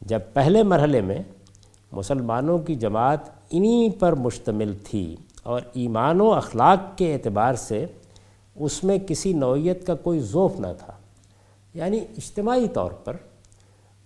جب 0.00 0.20
پہلے 0.32 0.62
مرحلے 0.62 1.00
میں 1.00 1.22
مسلمانوں 1.92 2.58
کی 2.58 2.74
جماعت 2.74 3.20
انہی 3.50 3.90
پر 3.90 4.12
مشتمل 4.12 4.74
تھی 4.84 5.16
اور 5.42 5.60
ایمان 5.72 6.20
و 6.20 6.32
اخلاق 6.32 6.98
کے 6.98 7.14
اعتبار 7.14 7.54
سے 7.54 7.86
اس 8.54 8.84
میں 8.84 8.98
کسی 8.98 9.32
نوعیت 9.32 9.86
کا 9.86 9.94
کوئی 9.94 10.20
ذوف 10.20 10.60
نہ 10.60 10.66
تھا۔ 10.78 10.92
یعنی 11.74 11.98
اجتماعی 11.98 12.68
طور 12.68 12.90
پر 12.92 13.16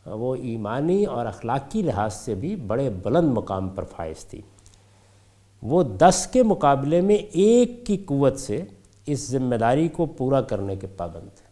وہ 0.07 0.35
ایمانی 0.35 1.05
اور 1.05 1.26
اخلاقی 1.26 1.83
لحاظ 1.83 2.15
سے 2.15 2.35
بھی 2.35 2.57
بڑے 2.57 2.91
بلند 2.91 3.29
مقام 3.29 3.69
پر 3.69 3.85
فائز 3.85 4.25
تھی۔ 4.25 4.41
وہ 5.62 5.83
دس 5.83 6.29
کے 6.33 6.43
مقابلے 6.43 7.00
میں 7.00 7.15
ایک 7.15 7.87
کی 7.87 7.97
قوت 7.97 8.38
سے 8.38 8.62
اس 9.07 9.31
ذمہ 9.31 9.55
داری 9.55 9.88
کو 9.88 10.07
پورا 10.07 10.41
کرنے 10.41 10.76
کے 10.76 10.87
پابند 10.87 11.29
تھے۔ 11.37 11.47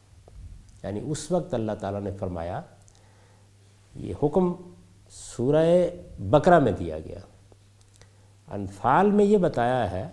یعنی 0.83 1.01
اس 1.05 1.33
وقت 1.33 1.55
اللہ 1.55 1.73
تعالیٰ 1.73 2.01
نے 2.01 2.11
فرمایا، 2.21 2.61
یہ 3.95 4.15
حکم 4.23 4.53
سورہ 5.11 5.87
بقرہ 6.19 6.59
میں 6.59 6.73
دیا 6.73 6.99
گیا۔ 6.99 7.19
انفال 8.51 9.11
میں 9.11 9.25
یہ 9.25 9.39
بتایا 9.39 9.91
ہے 9.91 10.09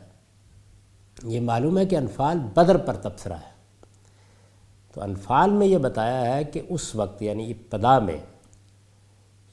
یہ 1.24 1.42
معلوم 1.42 1.78
ہے 1.78 1.86
کہ 1.86 1.96
انفال 1.96 2.40
بدر 2.54 2.78
پر 2.78 2.94
تبصرہ 2.94 3.34
ہے۔ 3.34 3.52
تو 4.94 5.02
انفال 5.02 5.50
میں 5.50 5.68
یہ 5.68 5.78
بتایا 5.78 6.36
ہے 6.36 6.44
کہ 6.44 6.62
اس 6.70 6.96
وقت 6.96 7.22
یعنی 7.22 7.52
ابتدا 7.52 8.00
میں 8.00 8.18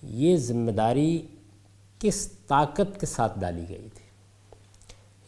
یہ 0.03 0.37
ذمہ 0.37 0.71
داری 0.71 1.27
کس 1.99 2.33
طاقت 2.33 3.01
کے 3.01 3.07
ساتھ 3.07 3.39
ڈالی 3.39 3.65
گئی 3.69 3.89
تھی۔ 3.95 4.09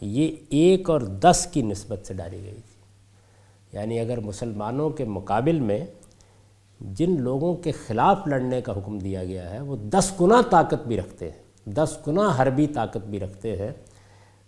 یہ 0.00 0.37
ایک 0.49 0.90
اور 0.90 1.00
دس 1.00 1.49
کی 1.52 1.62
نسبت 1.62 2.06
سے 2.06 2.14
ڈالی 2.14 2.42
گئی 2.42 2.54
تھی۔ 2.54 2.80
یعنی 3.73 4.00
اگر 4.00 4.20
مسلمانوں 4.20 4.90
کے 4.90 5.04
مقابل 5.04 5.61
میں 5.61 5.87
جن 6.80 7.20
لوگوں 7.20 7.54
کے 7.56 7.73
خلاف 7.73 8.18
لڑنے 8.26 8.61
کا 8.61 8.73
حکم 8.73 8.99
دیا 8.99 9.25
گیا 9.25 9.50
ہے، 9.50 9.61
وہ 9.61 9.76
دس 9.76 10.12
گنا 10.20 10.40
طاقت 10.50 10.87
بھی 10.87 10.97
رکھتے 10.97 11.30
ہیں۔ 11.30 11.70
دس 11.70 11.99
گنا 12.06 12.35
حربی 12.38 12.66
طاقت 12.66 13.06
بھی 13.06 13.20
رکھتے 13.20 13.56
ہیں۔ 13.56 13.70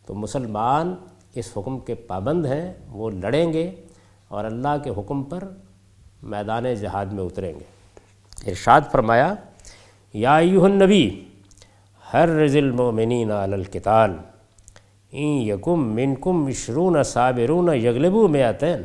تو 0.07 0.15
مسلمان 0.15 0.95
اس 1.35 1.53
حکم 1.57 1.79
کے 1.79 1.95
پابند 1.95 2.47
ہیں، 2.47 2.73
وہ 2.89 3.11
لڑیں 3.11 3.53
گے 3.53 3.71
اور 4.29 4.45
اللہ 4.45 4.77
کے 4.85 4.91
حکم 4.91 5.23
پر 5.23 5.45
میدان 6.23 6.75
جہاد 6.75 7.07
میں 7.07 7.25
اتریں 7.25 7.53
گے۔ 7.53 7.65
ارشاد 8.47 8.81
فرمایا، 8.93 9.35
یا 10.15 10.37
ایوہ 10.37 10.65
النبی 10.65 11.25
ہر 12.15 12.29
رض 12.29 12.57
المومنین 12.57 13.31
علی 13.31 13.53
القتال 13.53 14.17
این 15.11 15.43
یکم 15.43 15.95
منکم 15.95 16.45
مشرون 16.45 17.03
صابرون 17.03 17.75
یغلبو 17.75 18.29
میاتین 18.29 18.83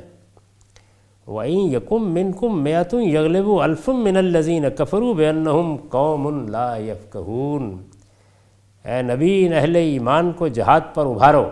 و 1.28 1.40
این 1.40 1.60
یکم 1.60 2.14
منکم 2.14 2.64
میاتون 2.64 3.04
یغلبو 3.04 3.62
الفم 3.62 4.04
من 4.04 4.18
الذین 4.18 4.66
کفروا 4.78 5.14
بانہم 5.14 5.76
قوم 5.90 6.48
لا 6.48 6.78
یفقہون۔ 6.78 7.84
اے 8.86 9.02
نبی، 9.02 9.54
اہل 9.54 9.76
ایمان 9.76 10.32
کو 10.32 10.48
جہاد 10.48 10.82
پر 10.94 11.06
ابھارو۔ 11.06 11.46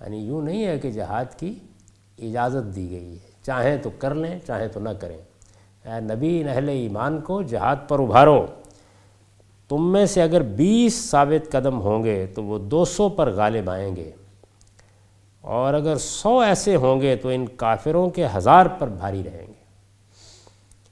یعنی 0.00 0.18
یوں 0.18 0.42
نہیں 0.42 0.66
ہے 0.66 0.78
کہ 0.78 0.90
جہاد 0.90 1.24
کی 1.36 1.54
اجازت 2.18 2.76
دی 2.76 2.90
گئی 2.90 3.12
ہے۔ 3.12 3.30
چاہیں 3.42 3.76
تو 3.76 3.90
کر 3.98 4.14
لیں، 4.14 4.38
چاہیں 4.46 4.68
تو 4.68 4.80
نہ 4.80 4.88
کریں۔ 4.88 5.18
اے 5.84 6.00
نبی، 6.00 6.44
اہل 6.44 6.68
ایمان 6.68 7.20
کو 7.20 7.42
جہاد 7.42 7.76
پر 7.88 8.00
ابھارو۔ 8.00 8.46
تم 9.68 9.92
میں 9.92 10.06
سے 10.06 10.22
اگر 10.22 10.42
بیس 10.42 11.10
ثابت 11.10 11.52
قدم 11.52 11.80
ہوں 11.80 12.04
گے 12.04 12.26
تو 12.26 12.44
وہ 12.44 12.58
دو 12.58 12.84
سو 12.84 13.08
پر 13.08 13.30
غالب 13.30 13.70
آئیں 13.70 13.96
گے۔ 13.96 14.10
اور 15.40 15.74
اگر 15.74 15.96
سو 15.96 16.38
ایسے 16.38 16.76
ہوں 16.76 17.00
گے 17.00 17.16
تو 17.16 17.28
ان 17.28 17.46
کافروں 17.46 18.10
کے 18.10 18.26
ہزار 18.36 18.66
پر 18.66 18.88
بھاری 18.88 19.22
رہیں 19.24 19.46
گے۔ 19.46 19.64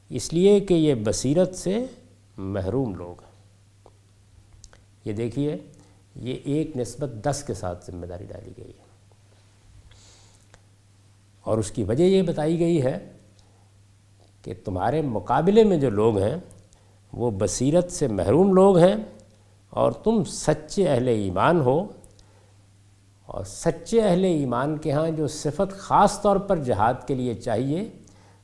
اس 0.09 0.33
لیے 0.33 0.61
کہ 0.61 0.75
یہ 0.75 0.95
بصیرت 0.95 1.55
سے 1.55 1.85
محروم 2.37 2.95
لوگ 2.95 3.21
ہیں۔ 3.21 3.33
یہ 5.05 5.13
دیکھیے، 5.13 5.57
یہ 6.17 6.35
ایک 6.45 6.77
نسبت 6.77 7.11
دس 7.23 7.45
کے 7.47 7.55
ساتھ 7.55 7.91
ذمہ 7.91 8.07
داری 8.07 8.25
ڈالی 8.25 8.53
گئی 8.59 8.73
ہے۔ 8.79 8.88
اور 11.49 11.59
اس 11.59 11.71
کی 11.71 11.85
وجہ 11.85 12.03
یہ 12.03 12.23
بتائی 12.23 12.59
گئی 12.59 12.83
ہے 12.83 13.13
کہ 14.43 14.55
تمہارے 14.65 15.03
مقابلے 15.03 15.65
میں 15.65 15.77
جو 15.77 15.91
لوگ 15.91 16.19
ہیں، 16.19 16.37
وہ 17.13 17.31
بصیرت 17.31 17.93
سے 17.93 18.09
محروم 18.09 18.55
لوگ 18.55 18.79
ہیں 18.79 18.97
اور 19.71 19.93
تم 19.93 20.25
سچے 20.25 20.89
اہل 20.89 21.09
ایمان 21.09 21.61
ہو۔ 21.61 21.87
اور 23.27 23.45
سچے 23.45 24.03
اہل 24.03 24.25
ایمان 24.25 24.79
کے 24.79 24.93
ہاں 24.93 25.11
جو 25.11 25.27
صفت 25.27 25.73
خاص 25.73 26.23
طور 26.23 26.37
پر 26.37 26.57
جہاد 26.57 26.95
کے 27.07 27.15
لیے 27.15 27.35
چاہیے، 27.35 27.89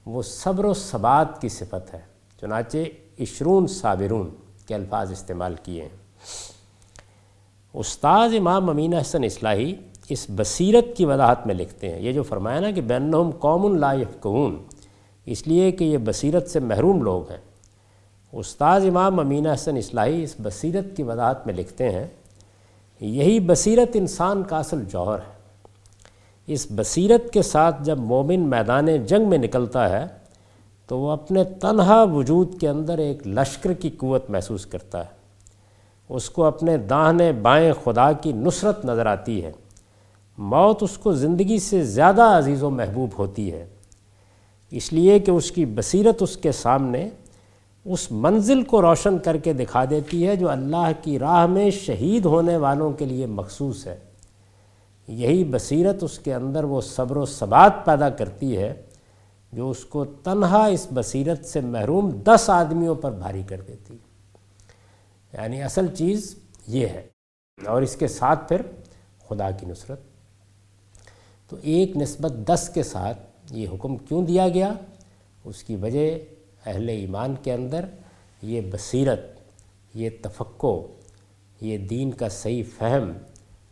وہ 0.06 0.22
صبر 0.22 0.64
و 0.64 0.74
ثبات 0.74 1.40
کی 1.40 1.48
صفت 1.48 1.94
ہے۔ 1.94 2.00
چنانچہ 2.40 2.78
عشرون 3.20 3.66
صابرون 3.66 4.30
کے 4.66 4.74
الفاظ 4.74 5.12
استعمال 5.12 5.54
کیے 5.62 5.82
ہیں۔ 5.82 5.96
استاذ 7.74 8.34
امام 8.38 8.70
امین 8.70 8.94
حسن 8.94 9.24
اصلاحی 9.24 9.74
اس 10.08 10.26
بصیرت 10.28 10.96
کی 10.96 11.04
وضاحت 11.04 11.46
میں 11.46 11.54
لکھتے 11.54 11.92
ہیں۔ 11.92 12.00
یہ 12.00 12.12
جو 12.12 12.22
فرمایا 12.22 12.60
نا 12.60 12.70
کہ 12.70 12.80
بینہم 12.80 13.30
قوم 13.30 13.76
لا 13.76 13.92
یفقہون، 13.92 14.62
اس 15.26 15.46
لیے 15.46 15.72
کہ 15.72 15.84
یہ 15.84 15.98
بصیرت 15.98 16.50
سے 16.50 16.60
محروم 16.60 17.02
لوگ 17.02 17.30
ہیں۔ 17.30 17.38
استاذ 18.32 18.86
امام 18.86 19.20
امین 19.20 19.46
حسن 19.46 19.76
اصلاحی 19.76 20.22
اس 20.22 20.34
بصیرت 20.38 20.96
کی 20.96 21.02
وضاحت 21.02 21.46
میں 21.46 21.54
لکھتے 21.54 21.90
ہیں، 21.90 22.06
یہی 23.00 23.40
بصیرت 23.40 23.90
انسان 23.94 24.42
کا 24.42 24.58
اصل 24.58 24.84
جوہر 24.84 25.18
ہے۔ 25.18 25.34
اس 26.46 26.66
بصیرت 26.70 27.32
کے 27.32 27.42
ساتھ 27.42 27.84
جب 27.84 27.98
مومن 27.98 28.40
میدان 28.40 28.86
جنگ 29.06 29.28
میں 29.28 29.38
نکلتا 29.38 29.90
ہے، 29.90 30.06
تو 30.86 30.98
وہ 30.98 31.10
اپنے 31.10 31.44
تنہا 31.44 32.02
وجود 32.02 32.60
کے 32.60 32.68
اندر 32.68 32.98
ایک 32.98 33.26
لشکر 33.26 33.72
کی 33.72 33.90
قوت 33.90 34.30
محسوس 34.30 34.66
کرتا 34.66 35.00
ہے۔ 35.00 35.10
اس 36.08 36.30
کو 36.30 36.44
اپنے 36.44 36.76
داہنے 36.76 37.32
بائیں 37.32 37.72
خدا 37.84 38.12
کی 38.12 38.32
نصرت 38.32 38.84
نظر 38.84 39.06
آتی 39.06 39.44
ہے۔ 39.44 39.52
موت 40.38 40.82
اس 40.82 40.98
کو 40.98 41.12
زندگی 41.12 41.58
سے 41.58 41.84
زیادہ 41.84 42.22
عزیز 42.22 42.62
و 42.62 42.70
محبوب 42.70 43.10
ہوتی 43.18 43.52
ہے۔ 43.52 43.66
اس 44.70 44.92
لیے 44.92 45.18
کہ 45.18 45.30
اس 45.30 45.50
کی 45.50 45.64
بصیرت 45.64 46.22
اس 46.22 46.36
کے 46.36 46.52
سامنے 46.52 47.08
اس 47.84 48.10
منزل 48.10 48.62
کو 48.62 48.82
روشن 48.82 49.18
کر 49.18 49.36
کے 49.36 49.52
دکھا 49.52 49.84
دیتی 49.90 50.26
ہے 50.26 50.36
جو 50.36 50.50
اللہ 50.50 50.92
کی 51.02 51.18
راہ 51.18 51.46
میں 51.46 51.70
شہید 51.70 52.24
ہونے 52.24 52.56
والوں 52.56 52.92
کے 52.92 53.04
لیے 53.04 53.26
مخصوص 53.26 53.86
ہے۔ 53.86 53.98
یہی 55.08 55.44
بصیرت 55.44 56.02
اس 56.02 56.18
کے 56.18 56.34
اندر 56.34 56.64
وہ 56.64 56.80
صبر 56.80 57.16
و 57.16 57.26
ثبات 57.26 57.72
پیدا 57.84 58.10
کرتی 58.10 58.56
ہے 58.56 58.74
جو 59.52 59.70
اس 59.70 59.84
کو 59.84 60.04
تنہا 60.04 60.66
اس 60.66 60.86
بصیرت 60.94 61.44
سے 61.44 61.60
محروم 61.60 62.10
دس 62.10 62.50
آدمیوں 62.50 62.94
پر 62.94 63.10
بھاری 63.10 63.42
کر 63.48 63.60
دیتی۔ 63.68 63.94
یعنی 65.32 65.62
اصل 65.62 65.86
چیز 65.86 66.34
یہ 66.66 66.86
ہے۔ 66.86 67.06
اور 67.66 67.82
اس 67.82 67.96
کے 67.96 68.08
ساتھ 68.08 68.48
پھر 68.48 68.60
خدا 69.28 69.50
کی 69.50 69.66
نصرت۔ 69.66 70.13
تو 71.48 71.56
ایک 71.62 71.96
نسبت 71.96 72.32
دس 72.48 72.70
کے 72.74 72.82
ساتھ 72.82 73.18
یہ 73.50 73.68
حکم 73.68 73.96
کیوں 73.96 74.26
دیا 74.26 74.48
گیا؟ 74.48 74.72
اس 75.44 75.64
کی 75.64 75.76
وجہ 75.76 76.18
اہل 76.66 76.88
ایمان 76.88 77.34
کے 77.42 77.52
اندر 77.52 77.84
یہ 78.42 78.60
بصیرت، 78.72 79.20
یہ 79.94 80.10
تفقع 80.22 80.80
یہ 81.60 81.78
دین 81.78 82.10
کا 82.10 82.28
صحیح 82.28 82.62
فہم 82.78 83.12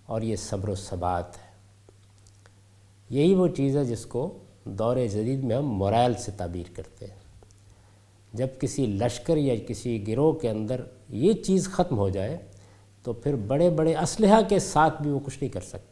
اور 0.07 0.23
یہ 0.23 0.37
صبر 0.37 0.69
و 0.69 0.75
ثبات 0.75 1.37
ہے۔ 1.37 1.53
یہی 3.11 3.35
وہ 3.35 3.49
چیز 3.49 3.77
ہے 3.77 3.85
جس 3.85 4.07
کو 4.07 4.39
دور 4.65 4.97
جدید 4.97 5.45
میں 5.45 5.57
ہم 5.57 5.67
مرائل 5.75 6.15
سے 6.15 6.33
تعبیر 6.37 6.71
کرتے 6.75 7.07
ہیں۔ 7.07 7.23
جب 8.33 8.47
کسی 8.61 8.87
لشکر 8.87 9.37
یا 9.37 9.55
کسی 9.69 10.07
گروہ 10.07 10.33
کے 10.33 10.51
اندر 10.51 10.81
یہ 11.09 11.33
چیز 11.33 11.69
ختم 11.69 11.99
ہو 11.99 12.09
جائے 12.09 12.39
تو 13.03 13.13
پھر 13.13 13.35
بڑے 13.35 13.71
بڑے 13.71 13.97
اسلحہ 13.97 14.41
کے 14.49 14.59
ساتھ 14.59 15.03
بھی 15.03 15.11
وہ 15.11 15.21
کچھ 15.25 15.39
نہیں 15.41 15.53
کر 15.53 15.61
سکتا 15.61 15.92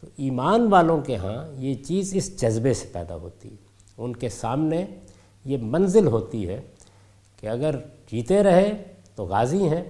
تو 0.00 0.06
ایمان 0.16 0.68
والوں 0.70 1.00
کے 1.00 1.16
ہاں 1.16 1.60
یہ 1.60 1.74
چیز 1.74 2.14
اس 2.14 2.40
جذبے 2.40 2.74
سے 2.74 2.88
پیدا 2.92 3.16
ہوتی 3.16 3.50
ہے۔ 3.50 3.56
ان 3.98 4.16
کے 4.16 4.28
سامنے 4.28 4.86
یہ 5.44 5.58
منزل 5.60 6.06
ہوتی 6.06 6.48
ہے 6.48 6.60
کہ 7.36 7.46
اگر 7.46 7.74
جیتے 8.10 8.42
رہے 8.42 8.94
تو 9.14 9.24
غازی 9.24 9.68
ہیں 9.68 9.84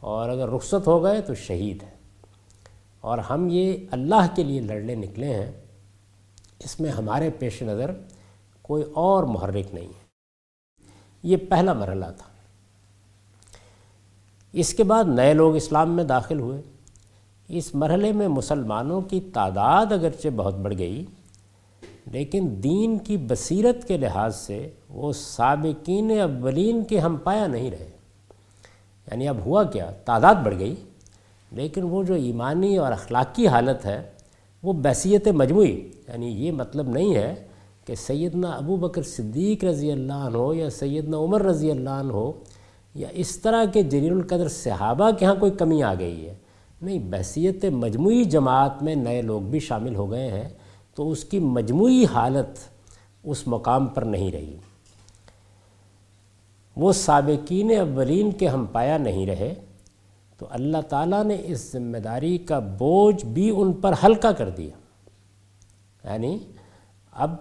اور 0.00 0.28
اگر 0.28 0.48
رخصت 0.48 0.86
ہو 0.86 1.02
گئے 1.02 1.20
تو 1.20 1.34
شہید 1.34 1.82
ہیں۔ 1.82 1.90
اور 3.00 3.18
ہم 3.18 3.48
یہ 3.50 3.76
اللہ 3.90 4.26
کے 4.36 4.44
لیے 4.44 4.60
لڑنے 4.60 4.94
نکلے 4.94 5.34
ہیں۔ 5.34 5.52
اس 6.58 6.80
میں 6.80 6.90
ہمارے 6.90 7.30
پیش 7.30 7.62
نظر 7.62 7.90
کوئی 8.62 8.84
اور 8.94 9.24
محرک 9.24 9.74
نہیں 9.74 9.88
ہے۔ 9.88 10.06
یہ 11.22 11.36
پہلا 11.36 11.72
مرحلہ 11.72 12.06
تھا۔ 12.18 12.26
اس 14.52 14.74
کے 14.74 14.84
بعد 14.84 15.04
نئے 15.04 15.34
لوگ 15.34 15.56
اسلام 15.56 15.96
میں 15.96 16.04
داخل 16.04 16.40
ہوئے۔ 16.40 16.62
اس 17.48 17.74
مرحلے 17.74 18.12
میں 18.12 18.28
مسلمانوں 18.28 19.00
کی 19.00 19.20
تعداد 19.20 19.86
اگرچہ 19.92 20.28
بہت 20.36 20.54
بڑھ 20.54 20.74
گئی، 20.78 21.04
لیکن 22.10 22.54
دین 22.62 22.98
کی 22.98 23.16
بصیرت 23.16 23.88
کے 23.88 23.96
لحاظ 23.96 24.36
سے 24.36 24.70
وہ 24.88 25.12
سابقین 25.12 26.10
اولین 26.20 26.84
کے 26.84 26.98
ہم 26.98 27.16
پایا 27.16 27.46
نہیں 27.46 27.70
رہے۔ 27.70 27.90
یعنی 29.06 29.28
اب 29.28 29.36
ہوا 29.46 29.62
کیا، 29.62 29.90
تعداد 29.90 30.34
بڑھ 30.34 30.58
گئی، 30.58 30.74
لیکن 31.52 31.82
وہ 31.82 32.02
جو 32.02 32.14
ایمانی 32.14 32.76
اور 32.76 32.92
اخلاقی 32.92 33.46
حالت 33.46 33.86
ہے، 33.86 34.10
وہ 34.62 34.72
بحثیت 34.72 35.28
مجموعی۔ 35.28 35.88
یعنی 36.08 36.26
یہ 36.26 36.52
مطلب 36.52 36.88
نہیں 36.88 37.14
ہے 37.14 37.34
کہ 37.84 37.94
سیدنا 37.94 38.50
ابو 38.50 38.76
بکر 38.76 39.02
صدیق 39.02 39.64
رضی 39.64 39.92
اللہ 39.92 40.12
عنہ 40.12 40.36
ہو 40.36 40.54
یا 40.54 40.70
سیدنا 40.70 41.16
عمر 41.16 41.42
رضی 41.42 41.70
اللہ 41.70 41.90
عنہ 41.90 42.12
ہو 42.12 42.32
یا 42.94 43.08
اس 43.12 43.38
طرح 43.38 43.64
کے 43.64 43.82
جلیل 43.82 44.12
القدر 44.12 44.48
صحابہ 44.48 45.10
کے 45.10 45.24
ہاں 45.24 45.34
کوئی 45.34 45.52
کمی 45.52 45.82
آ 45.82 45.94
گئی 45.94 46.28
ہے۔ 46.28 46.34
نہیں، 46.82 46.98
بحثیت 46.98 47.64
مجموعی 47.64 48.24
جماعت 48.24 48.82
میں 48.82 48.94
نئے 48.94 49.22
لوگ 49.22 49.40
بھی 49.40 49.60
شامل 49.60 49.94
ہو 49.94 50.10
گئے 50.10 50.30
ہیں، 50.30 50.48
تو 50.94 51.10
اس 51.10 51.24
کی 51.24 51.38
مجموعی 51.38 52.04
حالت 52.04 52.58
اس 53.24 53.46
مقام 53.46 53.86
پر 53.86 54.02
نہیں 54.02 54.32
رہی۔ 54.32 54.56
وہ 56.76 56.92
سابقین 56.92 57.70
اولین 57.80 58.30
کے 58.30 58.48
ہم 58.48 58.66
پایا 58.72 58.98
نہیں 58.98 59.26
رہے، 59.26 59.54
تو 60.38 60.46
اللہ 60.50 60.78
تعالیٰ 60.88 61.24
نے 61.24 61.36
اس 61.44 61.72
ذمہ 61.72 61.98
داری 61.98 62.38
کا 62.38 62.58
بوجھ 62.58 63.24
بھی 63.24 63.52
ان 63.56 63.72
پر 63.72 63.94
ہلکا 64.04 64.32
کر 64.32 64.50
دیا۔ 64.50 64.76
یعنی 66.12 66.38
اب 67.12 67.34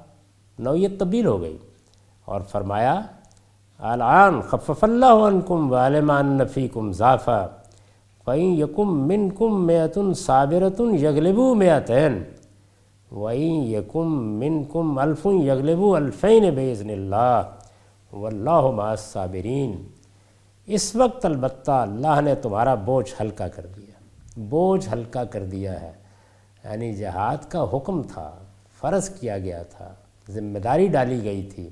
نوعیت 0.59 0.99
تبدیل 0.99 1.25
ہو 1.25 1.41
گئی 1.41 1.57
اور 2.25 2.41
فرمایا، 2.41 3.01
الان 3.79 4.41
خفف 4.41 4.83
اللہ 4.83 5.05
عنکم 5.05 5.71
والمان 5.71 6.25
نفیکم 6.25 6.91
ضافہ 6.91 7.57
فعین 8.27 8.53
یکم 8.53 8.93
من 9.07 9.29
کم 9.29 9.65
میتن 9.65 10.13
صابرتن 10.13 10.95
یغلبو 10.97 11.53
میتین 11.55 12.21
وعین 13.11 13.63
یکم 13.63 14.13
من 14.39 14.63
کم 14.63 14.97
الفن 14.99 15.41
یغلبو 15.41 15.95
الفین 15.95 16.49
بزن 16.55 16.89
اللہ 16.89 17.41
واللہ 18.13 18.69
مع 18.71 18.89
الصابرین 18.89 19.75
اس 20.67 20.95
وقت 20.95 21.25
البتہ 21.25 21.71
اللہ 21.71 22.21
نے 22.21 22.35
تمہارا 22.35 22.73
بوجھ 22.85 23.13
ہلکا 23.19 23.47
کر 23.47 23.65
دیا 23.67 24.39
بوجھ 24.49 24.87
ہلکا 24.93 25.23
کر 25.25 25.43
دیا 25.45 25.79
ہے 25.81 25.91
یعنی 26.63 26.93
جہاد 26.95 27.49
کا 27.51 27.65
حکم 27.73 28.01
تھا 28.03 28.29
فرض 28.79 29.09
کیا 29.19 29.37
گیا 29.37 29.61
تھا 29.69 29.93
ذمہ 30.27 30.59
داری 30.59 30.87
ڈالی 30.87 31.23
گئی 31.23 31.49
تھی 31.49 31.69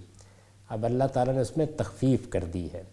اب 0.70 0.86
اللہ 0.86 1.08
تعالیٰ 1.14 1.34
نے 1.34 1.42
اس 1.42 1.56
میں 1.58 1.66
تخفیف 1.78 2.30
کر 2.30 2.44
دی 2.44 2.68
ہے 2.74 2.84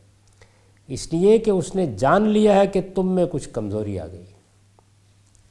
اس 0.90 1.12
لیے 1.12 1.38
کہ 1.38 1.50
اس 1.50 1.74
نے 1.74 1.86
جان 1.86 2.28
لیا 2.28 2.54
ہے 2.54 2.66
کہ 2.66 2.80
تم 2.94 3.14
میں 3.14 3.26
کچھ 3.30 3.48
کمزوری 3.48 3.98
آ 3.98 4.06
گئی۔ 4.06 4.24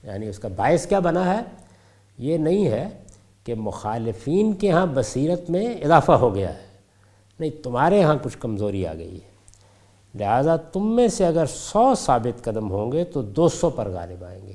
یعنی 0.03 0.27
اس 0.27 0.39
کا 0.39 0.47
باعث 0.47 0.87
کیا 0.87 0.99
بنا 0.99 1.37
ہے؟ 1.37 1.39
یہ 2.17 2.37
نہیں 2.37 2.67
ہے 2.67 2.89
کہ 3.43 3.55
مخالفین 3.55 4.53
کے 4.53 4.71
ہاں 4.71 4.85
بصیرت 4.93 5.49
میں 5.49 5.73
اضافہ 5.73 6.11
ہو 6.11 6.35
گیا 6.35 6.53
ہے۔ 6.53 6.67
نہیں، 7.39 7.49
تمہارے 7.63 8.03
ہاں 8.03 8.15
کچھ 8.23 8.37
کمزوری 8.37 8.87
آ 8.87 8.93
گئی 8.93 9.15
ہے۔ 9.15 9.29
لہٰذا 10.15 10.55
تم 10.55 10.95
میں 10.95 11.07
سے 11.07 11.25
اگر 11.25 11.45
سو 11.45 11.95
ثابت 11.95 12.43
قدم 12.43 12.71
ہوں 12.71 12.91
گے 12.91 13.03
تو 13.03 13.21
دو 13.21 13.49
سو 13.49 13.69
پر 13.69 13.89
غالب 13.89 14.23
آئیں 14.23 14.47
گے۔ 14.47 14.53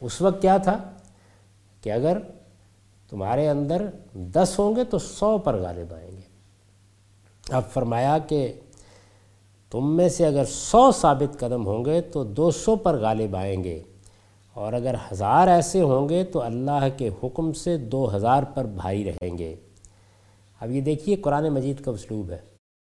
اس 0.00 0.22
وقت 0.22 0.42
کیا 0.42 0.56
تھا؟ 0.56 0.78
کہ 1.80 1.92
اگر 1.92 2.18
تمہارے 3.08 3.48
اندر 3.48 3.86
دس 4.14 4.54
ہوں 4.58 4.76
گے 4.76 4.84
تو 4.84 4.98
سو 4.98 5.38
پر 5.38 5.54
غالب 5.54 5.94
آئیں 5.94 6.10
گے۔ 6.10 6.20
اب 7.48 7.62
فرمایا 7.72 8.18
کہ 8.18 8.52
تم 9.70 9.96
میں 9.96 10.08
سے 10.08 10.26
اگر 10.26 10.44
سو 10.44 10.92
ثابت 10.92 11.38
قدم 11.40 11.66
ہوں 11.66 11.84
گے 11.84 12.00
تو 12.00 12.24
دو 12.24 12.50
سو 12.50 12.76
پر 12.76 12.98
غالب 12.98 13.36
آئیں 13.36 13.64
گے۔ 13.64 13.82
اور 14.54 14.72
اگر 14.72 14.94
ہزار 15.12 15.48
ایسے 15.48 15.80
ہوں 15.80 16.08
گے 16.08 16.24
تو 16.24 16.42
اللہ 16.42 16.88
کے 16.96 17.10
حکم 17.22 17.52
سے 17.52 17.76
دو 17.76 18.16
ہزار 18.16 18.42
پر 18.42 18.64
بھائی 18.64 19.04
رہیں 19.04 19.38
گے۔ 19.38 19.56
اب 20.60 20.70
یہ 20.70 20.80
دیکھیے 20.80 21.16
قرآن 21.16 21.48
مجید 21.48 21.80
کا 21.80 21.90
اسلوب 21.90 22.30
ہے۔ 22.30 22.38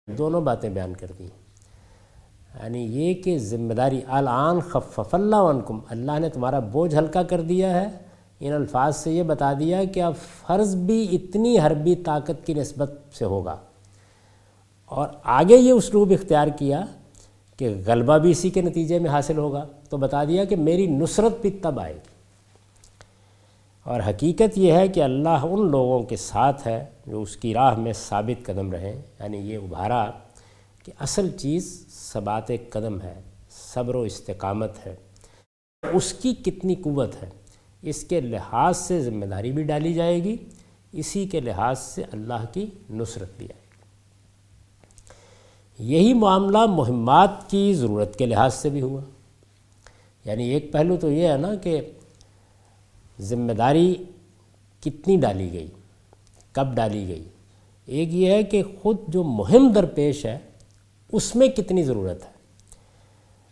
دونوں 0.07 0.41
باتیں 0.41 0.71
بیان 0.71 0.97
کر 0.97 1.07
دی۔ 1.19 1.25
یعنی 1.25 2.79
یہ 2.79 3.15
کہ 3.15 3.39
ذمہ 3.39 3.75
داری 3.75 4.01
الان 4.09 4.61
خفف 4.61 5.15
اللہ 5.15 5.37
عنکم، 5.37 5.79
اللہ 5.89 6.19
نے 6.19 6.29
تمہارا 6.29 6.59
بوجھ 6.59 6.95
ہلکا 6.95 7.23
کر 7.23 7.41
دیا 7.41 7.81
ہے۔ 7.81 7.87
ان 8.41 8.53
الفاظ 8.53 8.97
سے 8.97 9.13
یہ 9.13 9.23
بتا 9.23 9.53
دیا 9.53 9.85
کہ 9.85 10.03
اب 10.03 10.13
فرض 10.17 10.77
بھی 10.77 11.09
اتنی 11.13 11.59
حربی 11.59 11.95
طاقت 11.95 12.47
کی 12.47 12.55
نسبت 12.55 12.93
سے 13.13 13.25
ہوگا۔ 13.25 13.57
اور 14.89 15.09
آگے 15.23 15.57
یہ 15.57 15.73
اسلوب 15.73 16.11
اختیار 16.11 16.49
کیا 16.49 16.85
کہ 17.57 17.69
غلبہ 17.87 18.19
بھی 18.19 18.31
اسی 18.31 18.51
کے 18.51 18.63
نتیجے 18.63 18.99
میں 18.99 19.11
حاصل 19.11 19.39
ہوگا، 19.39 19.67
تو 19.91 19.97
بتا 19.97 20.25
دیا 20.25 20.45
کہ 20.45 20.57
میری 20.57 20.87
نصرت 20.87 21.41
بھی 21.41 21.51
تب 21.51 21.81
آئے 21.81 21.95
گی۔ 21.95 22.09
اور 23.85 24.01
حقیقت 24.01 24.59
یہ 24.59 24.73
ہے 24.73 24.89
کہ 24.89 25.03
اللہ 25.03 25.29
ان 25.29 25.71
لوگوں 25.71 26.03
کے 26.03 26.17
ساتھ 26.17 26.67
ہے 26.67 26.85
جو 27.07 27.23
اس 27.23 27.37
کی 27.37 27.55
راہ 27.55 27.79
میں 27.79 27.93
ثابت 27.93 28.47
قدم 28.47 28.73
رہیں 28.73 28.93
یعنی 28.93 29.39
یہ 29.39 29.59
ابھارا 29.59 30.11
کہ 30.85 30.93
اصل 31.01 31.29
چیز 31.39 31.87
ثبات 31.91 32.49
قدم 32.71 33.01
ہے، 33.01 33.21
صبر 33.75 33.95
و 33.95 34.01
استقامت 34.01 34.87
ہے۔ 34.87 34.97
اس 35.93 36.13
کی 36.13 36.35
کتنی 36.35 36.75
قوت 36.75 37.23
ہے، 37.23 37.29
اس 37.83 38.05
کے 38.05 38.21
لحاظ 38.21 38.77
سے 38.77 39.01
ذمہ 39.01 39.25
داری 39.25 39.53
بھی 39.53 39.63
ڈالی 39.63 39.95
جائے 39.95 40.25
گی، 40.25 40.37
اسی 40.93 41.27
کے 41.27 41.41
لحاظ 41.41 41.79
سے 41.79 42.03
اللہ 42.13 42.45
کی 42.53 42.67
نصرت 42.91 43.29
بھی 43.39 43.47
آئے 43.47 43.63
گی۔ 43.63 43.68
یہی 45.79 46.15
معاملہ 46.15 46.67
مہمات 46.67 47.51
کی 47.51 47.75
ضرورت 47.75 48.17
کے 48.17 48.27
لحاظ 48.27 48.55
سے 48.55 48.71
بھی 48.71 48.83
ہوا۔ 48.83 49.01
یعنی 50.25 50.49
ایک 50.49 50.73
پہلو 50.73 50.97
تو 50.97 51.11
یہ 51.11 51.29
ہے 51.29 51.37
نا 51.37 51.55
کہ 51.55 51.81
ذمہ 53.21 53.53
داری 53.53 53.95
کتنی 54.81 55.17
ڈالی 55.17 55.53
گئی، 55.53 55.69
کب 56.53 56.75
ڈالی 56.75 57.09
گئی۔ 57.09 57.25
ایک 57.87 58.15
یہ 58.15 58.33
ہے 58.33 58.43
کہ 58.43 58.63
خود 58.83 58.97
جو 59.09 59.23
مہم 59.23 59.73
درپیش 59.73 60.27
ہے، 60.27 60.39
اس 61.13 61.37
میں 61.37 61.49
کتنی 61.49 61.83
ضرورت 61.83 62.25
ہے۔ 62.25 62.31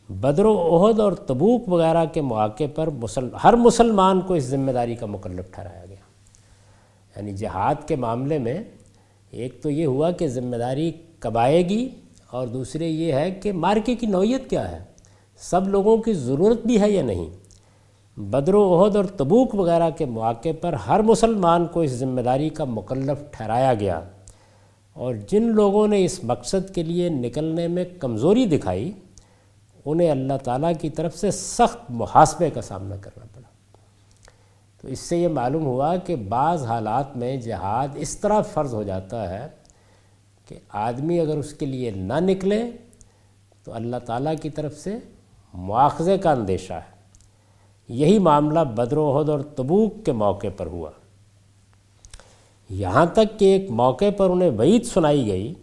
بدر 0.08 0.44
و 0.44 0.86
عہد 0.86 1.00
اور 1.00 1.12
تبوک 1.12 1.68
وغیرہ 1.68 2.04
کے 2.04 2.20
مواقع 2.20 2.64
پر 2.74 2.90
مسل، 2.90 3.28
ہر 3.44 3.52
مسلمان 3.52 4.20
کو 4.20 4.34
اس 4.34 4.44
ذمہ 4.44 4.70
داری 4.70 4.94
کا 4.94 5.06
مکلف 5.06 5.50
ٹھہرایا 5.50 5.84
گیا۔ 5.86 5.96
یعنی 7.16 7.32
جہاد 7.32 7.88
کے 7.88 7.96
معاملے 7.96 8.38
میں 8.38 8.62
ایک 9.30 9.62
تو 9.62 9.70
یہ 9.70 9.86
ہوا 9.86 10.10
کہ 10.10 10.28
ذمہ 10.28 10.56
داری 10.56 10.92
کب 11.18 11.38
آئے 11.38 11.68
گی 11.68 11.88
اور 12.30 12.46
دوسرے 12.46 12.88
یہ 12.88 13.12
ہے 13.12 13.30
کہ 13.30 13.52
مارکے 13.52 13.94
کی 13.94 14.06
نوعیت 14.06 14.50
کیا 14.50 14.72
ہے؟ 14.72 14.84
سب 15.36 15.68
لوگوں 15.68 15.96
کی 15.96 16.12
ضرورت 16.12 16.66
بھی 16.66 16.80
ہے 16.80 16.90
یا 16.90 17.02
نہیں؟ 17.02 17.30
بدر 18.20 18.54
و 18.54 18.84
عہد 18.84 18.96
اور 18.96 19.04
تبوک 19.04 19.54
وغیرہ 19.54 19.90
کے 19.90 20.04
مواقع 20.04 20.48
پر 20.60 20.72
ہر 20.72 21.02
مسلمان 21.02 21.66
کو 21.66 21.80
اس 21.80 21.90
ذمہ 21.90 22.20
داری 22.20 22.48
کا 22.48 22.64
مکلف 22.64 23.30
ٹھہرایا 23.30 23.74
گیا۔ 23.74 24.00
اور 24.92 25.14
جن 25.28 25.42
لوگوں 25.42 25.88
نے 25.88 26.04
اس 26.04 26.24
مقصد 26.24 26.74
کے 26.74 26.82
لیے 26.82 27.08
نکلنے 27.08 27.68
میں 27.68 27.84
کمزوری 28.00 28.46
دکھائی، 28.46 28.92
انہیں 29.84 30.10
اللہ 30.10 30.32
تعالیٰ 30.44 30.72
کی 30.80 30.90
طرف 30.90 31.16
سے 31.16 31.30
سخت 31.30 31.78
محاسبے 31.88 32.50
کا 32.50 32.60
سامنا 32.60 32.96
کرنا 32.96 33.24
پڑا۔ 33.34 33.48
تو 34.82 34.88
اس 34.88 34.98
سے 34.98 35.16
یہ 35.16 35.28
معلوم 35.28 35.66
ہوا 35.66 35.96
کہ 35.96 36.16
بعض 36.16 36.64
حالات 36.64 37.16
میں 37.16 37.36
جہاد 37.36 37.88
اس 37.94 38.18
طرح 38.18 38.40
فرض 38.40 38.74
ہو 38.74 38.82
جاتا 38.82 39.28
ہے 39.30 39.48
کہ 40.48 40.56
آدمی 40.68 41.20
اگر 41.20 41.36
اس 41.36 41.52
کے 41.54 41.66
لیے 41.66 41.90
نہ 41.90 42.12
نکلے 42.20 42.70
تو 43.64 43.74
اللہ 43.74 43.96
تعالیٰ 43.96 44.34
کی 44.42 44.50
طرف 44.50 44.74
سے 44.78 44.96
مواخذے 45.54 46.18
کا 46.18 46.32
اندیشہ 46.32 46.72
ہے۔ 46.72 46.96
یہی 47.88 48.18
معاملہ 48.18 48.60
بدر 48.60 48.96
و 48.96 49.18
عہد 49.18 49.28
اور 49.28 49.40
تبوک 49.40 50.04
کے 50.04 50.12
موقع 50.12 50.46
پر 50.56 50.66
ہوا۔ 50.66 50.90
یہاں 52.70 53.06
تک 53.06 53.38
کہ 53.38 53.44
ایک 53.44 53.70
موقع 53.70 54.04
پر 54.16 54.30
انہیں 54.30 54.50
وعید 54.50 54.84
سنائی 54.84 55.26
گئی 55.26 55.54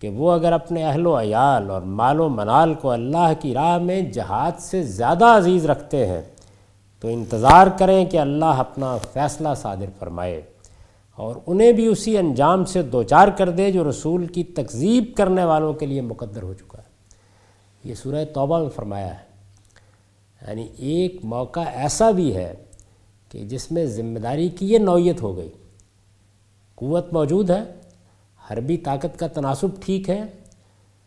کہ 0.00 0.08
وہ 0.08 0.32
اگر 0.32 0.52
اپنے 0.52 0.84
اہل 0.84 1.06
و 1.06 1.20
عیال 1.20 1.70
اور 1.70 1.82
مال 1.82 2.20
و 2.20 2.28
منال 2.28 2.74
کو 2.74 2.90
اللہ 2.90 3.32
کی 3.40 3.54
راہ 3.54 3.78
میں 3.78 4.00
جہاد 4.00 4.60
سے 4.60 4.82
زیادہ 4.82 5.24
عزیز 5.24 5.66
رکھتے 5.66 6.06
ہیں 6.06 6.22
تو 7.00 7.08
انتظار 7.08 7.66
کریں 7.78 8.04
کہ 8.04 8.18
اللہ 8.18 8.44
اپنا 8.44 8.96
فیصلہ 8.96 9.48
صادر 9.56 9.90
فرمائے۔ 9.98 10.42
اور 11.20 11.36
انہیں 11.46 11.72
بھی 11.72 11.86
اسی 11.86 12.18
انجام 12.18 12.64
سے 12.64 12.82
دوچار 12.82 13.28
کر 13.28 13.50
دے 13.50 13.72
جو 13.72 13.90
رسول 13.90 14.26
کی 14.26 14.44
تکذیب 14.44 15.04
کرنے 15.16 15.44
والوں 15.44 15.72
کے 15.72 15.86
لیے 15.86 16.00
مقدر 16.00 16.42
ہو 16.42 16.54
چکا 16.54 16.78
ہے۔ 16.78 16.82
یہ 17.84 17.94
سورہ 17.94 18.24
توبہ 18.34 18.58
میں 18.58 18.68
فرمایا 18.68 19.18
ہے۔ 19.18 19.24
یعنی 20.48 20.68
ایک 20.76 21.16
موقع 21.24 21.60
ایسا 21.60 22.10
بھی 22.10 22.36
ہے 22.36 22.54
کہ 23.28 23.44
جس 23.44 23.72
میں 23.72 23.86
ذمہ 23.86 24.18
داری 24.18 24.48
کی 24.48 24.72
یہ 24.72 24.78
نوعیت 24.78 25.22
ہو 25.22 25.36
گئی۔ 25.36 25.48
قوت 26.74 27.12
موجود 27.12 27.50
ہے، 27.50 27.62
حربی 28.50 28.76
طاقت 28.76 29.18
کا 29.18 29.26
تناسب 29.26 29.68
ٹھیک 29.80 30.10
ہے، 30.10 30.22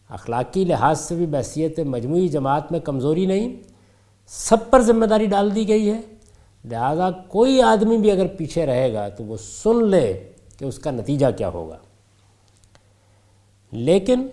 اخلاقی 0.10 0.66
لحاظ 0.66 1.00
سے 1.00 1.16
بھی 1.16 1.26
بحثیت 1.26 1.80
مجموعی 1.80 2.28
جماعت 2.28 2.72
میں 2.72 2.80
کمزوری 2.80 3.26
نہیں، 3.26 3.56
سب 4.28 4.58
پر 4.70 4.82
ذمہ 4.82 5.06
داری 5.06 5.26
ڈال 5.26 5.56
دی 5.56 5.68
گئی 5.68 5.92
ہے۔ 5.92 6.02
لہذا 6.72 7.12
کوئی 7.12 7.62
آدمی 7.62 7.98
بھی 7.98 8.12
اگر 8.12 8.28
پیچھے 8.28 8.66
رہے 8.66 8.94
گا 8.94 9.10
تو 9.10 9.24
وہ 9.24 9.38
سن 9.38 9.88
لے 9.88 10.32
کہ 10.58 10.66
اس 10.66 10.80
کا 10.80 10.92
نتیجہ 10.92 11.26
کیا 11.38 11.50
ہوگا۔ 11.50 11.78
لیکن 13.72 14.28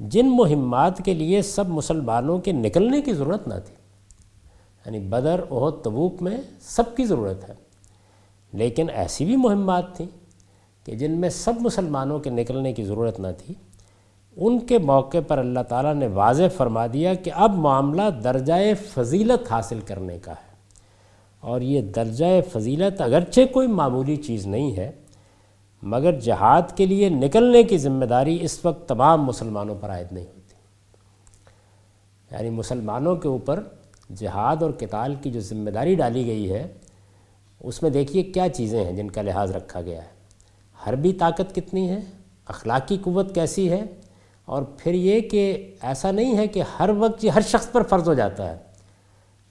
جن 0.00 0.26
مہمات 0.26 0.98
کے 0.98 1.14
لیے 1.14 1.42
سب 1.42 1.68
مسلمانوں 1.68 2.38
کے 2.38 2.52
نکلنے 2.52 3.02
کی 3.02 3.12
ضرورت 3.12 3.48
نہ 3.48 3.54
تھی 3.66 3.74
یعنی 4.86 4.98
بدر 4.98 5.40
عہد 5.50 5.84
تبوک 5.84 6.22
میں 6.22 6.36
سب 6.60 6.96
کی 6.96 7.04
ضرورت 7.04 7.48
ہے، 7.48 7.54
لیکن 8.52 8.86
ایسی 8.90 9.24
بھی 9.24 9.36
مہمات 9.36 9.96
تھیں 9.96 10.06
کہ 10.84 10.94
جن 10.94 11.12
میں 11.12 11.28
سب 11.28 11.52
مسلمانوں 11.60 12.18
کے 12.18 12.30
نکلنے 12.30 12.72
کی 12.72 12.84
ضرورت 12.84 13.20
نہ 13.20 13.26
تھی، 13.38 13.54
ان 14.36 14.58
کے 14.58 14.78
موقع 14.78 15.18
پر 15.28 15.38
اللہ 15.38 15.60
تعالیٰ 15.68 15.94
نے 15.94 16.06
واضح 16.06 16.42
فرما 16.56 16.86
دیا 16.92 17.14
کہ 17.14 17.30
اب 17.34 17.54
معاملہ 17.54 18.02
درجۂ 18.24 18.54
فضیلت 18.94 19.52
حاصل 19.52 19.80
کرنے 19.80 20.18
کا 20.18 20.32
ہے۔ 20.32 20.45
اور 21.40 21.60
یہ 21.60 21.80
درجۂ 21.80 22.24
فضیلت 22.52 23.00
اگرچہ 23.00 23.40
کوئی 23.52 23.66
معمولی 23.66 24.16
چیز 24.16 24.46
نہیں 24.46 24.76
ہے، 24.76 24.90
مگر 25.82 26.20
جہاد 26.20 26.76
کے 26.76 26.86
لیے 26.86 27.08
نکلنے 27.08 27.62
کی 27.62 27.78
ذمہ 27.78 28.04
داری 28.04 28.38
اس 28.40 28.64
وقت 28.64 28.88
تمام 28.88 29.24
مسلمانوں 29.24 29.74
پر 29.80 29.90
عائد 29.90 30.12
نہیں 30.12 30.26
ہوتی۔ 30.26 30.40
یعنی 32.30 32.50
مسلمانوں 32.50 33.16
کے 33.16 33.28
اوپر 33.28 33.62
جہاد 34.16 34.62
اور 34.62 34.70
کتال 34.70 35.14
کی 35.22 35.30
جو 35.30 35.40
ذمہ 35.40 35.70
داری 35.70 35.94
ڈالی 35.94 36.26
گئی 36.26 36.52
ہے، 36.52 36.68
اس 37.60 37.82
میں 37.82 37.90
دیکھیے 37.90 38.22
کیا 38.22 38.48
چیزیں 38.48 38.84
ہیں 38.84 38.92
جن 38.92 39.10
کا 39.10 39.22
لحاظ 39.22 39.50
رکھا 39.50 39.80
گیا 39.80 40.02
ہے۔ 40.02 40.08
حربی 40.86 41.12
طاقت 41.12 41.54
کتنی 41.54 41.88
ہے، 41.88 42.00
اخلاقی 42.46 42.96
قوت 43.02 43.34
کیسی 43.34 43.70
ہے، 43.70 43.84
اور 44.44 44.62
پھر 44.78 44.94
یہ 44.94 45.20
کہ 45.20 45.74
ایسا 45.82 46.10
نہیں 46.10 46.36
ہے 46.36 46.46
کہ 46.46 46.62
ہر 46.78 46.90
وقت 46.98 47.24
یہ 47.24 47.30
ہر 47.30 47.40
شخص 47.40 47.72
پر 47.72 47.82
فرض 47.82 48.08
ہو 48.08 48.14
جاتا 48.14 48.50
ہے۔ 48.50 48.65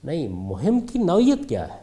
نہیں، 0.04 0.28
مہم 0.28 0.80
کی 0.80 0.98
نوعیت 0.98 1.48
کیا 1.48 1.68
ہے؟ 1.68 1.78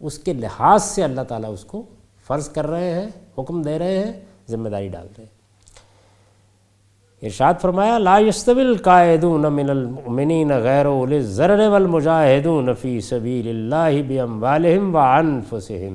اس 0.00 0.18
کے 0.18 0.32
لحاظ 0.32 0.82
سے 0.82 1.04
اللہ 1.04 1.20
تعالیٰ 1.20 1.52
اس 1.52 1.64
کو 1.64 1.82
فرض 2.28 2.48
کر 2.48 2.66
رہے 2.66 2.90
ہیں، 2.90 3.08
حکم 3.38 3.62
دے 3.62 3.78
رہے 3.78 3.98
ہیں، 3.98 4.12
ذمہ 4.50 4.68
داری 4.68 4.88
ڈال 4.88 5.06
رہے 5.06 5.24
ہیں۔ 5.24 5.32
ارشاد 7.22 7.54
فرمایا، 7.60 7.98
لا 7.98 8.18
يستوي 8.18 8.62
القائدون 8.62 9.42
من 9.52 9.70
المؤمنين 9.70 10.50
غير 10.66 10.86
اولي 10.86 11.18
الضرر 11.18 11.60
والمجاهدون 11.72 12.74
في 12.74 12.92
سبيل 13.00 13.46
الله 13.54 14.02
باموالهم 14.08 14.84
وانفسهم 14.94 15.94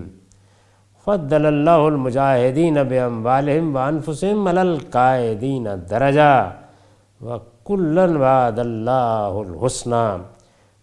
فضل 1.05 1.43
الله 1.51 1.82
المجاهدين 1.88 2.77
باموالهم 2.84 3.65
وانفسهم 3.75 4.47
على 4.47 4.62
القائدين 4.62 5.65
درجه 5.93 6.34
وكلا 7.21 8.08
وعد 8.23 8.60
الله 8.67 9.34
الحسنى 9.47 10.08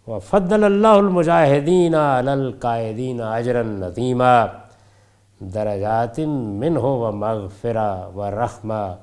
وفضل 0.09 0.65
الله 0.65 0.99
المجاهدين 0.99 1.95
على 1.95 2.33
القائدين 2.33 3.21
اجرا 3.21 3.63
عظيما 3.87 4.47
درجات 5.41 6.21
منه 6.61 6.85
ومغفرة 7.03 8.11
ورحمة 8.15 8.95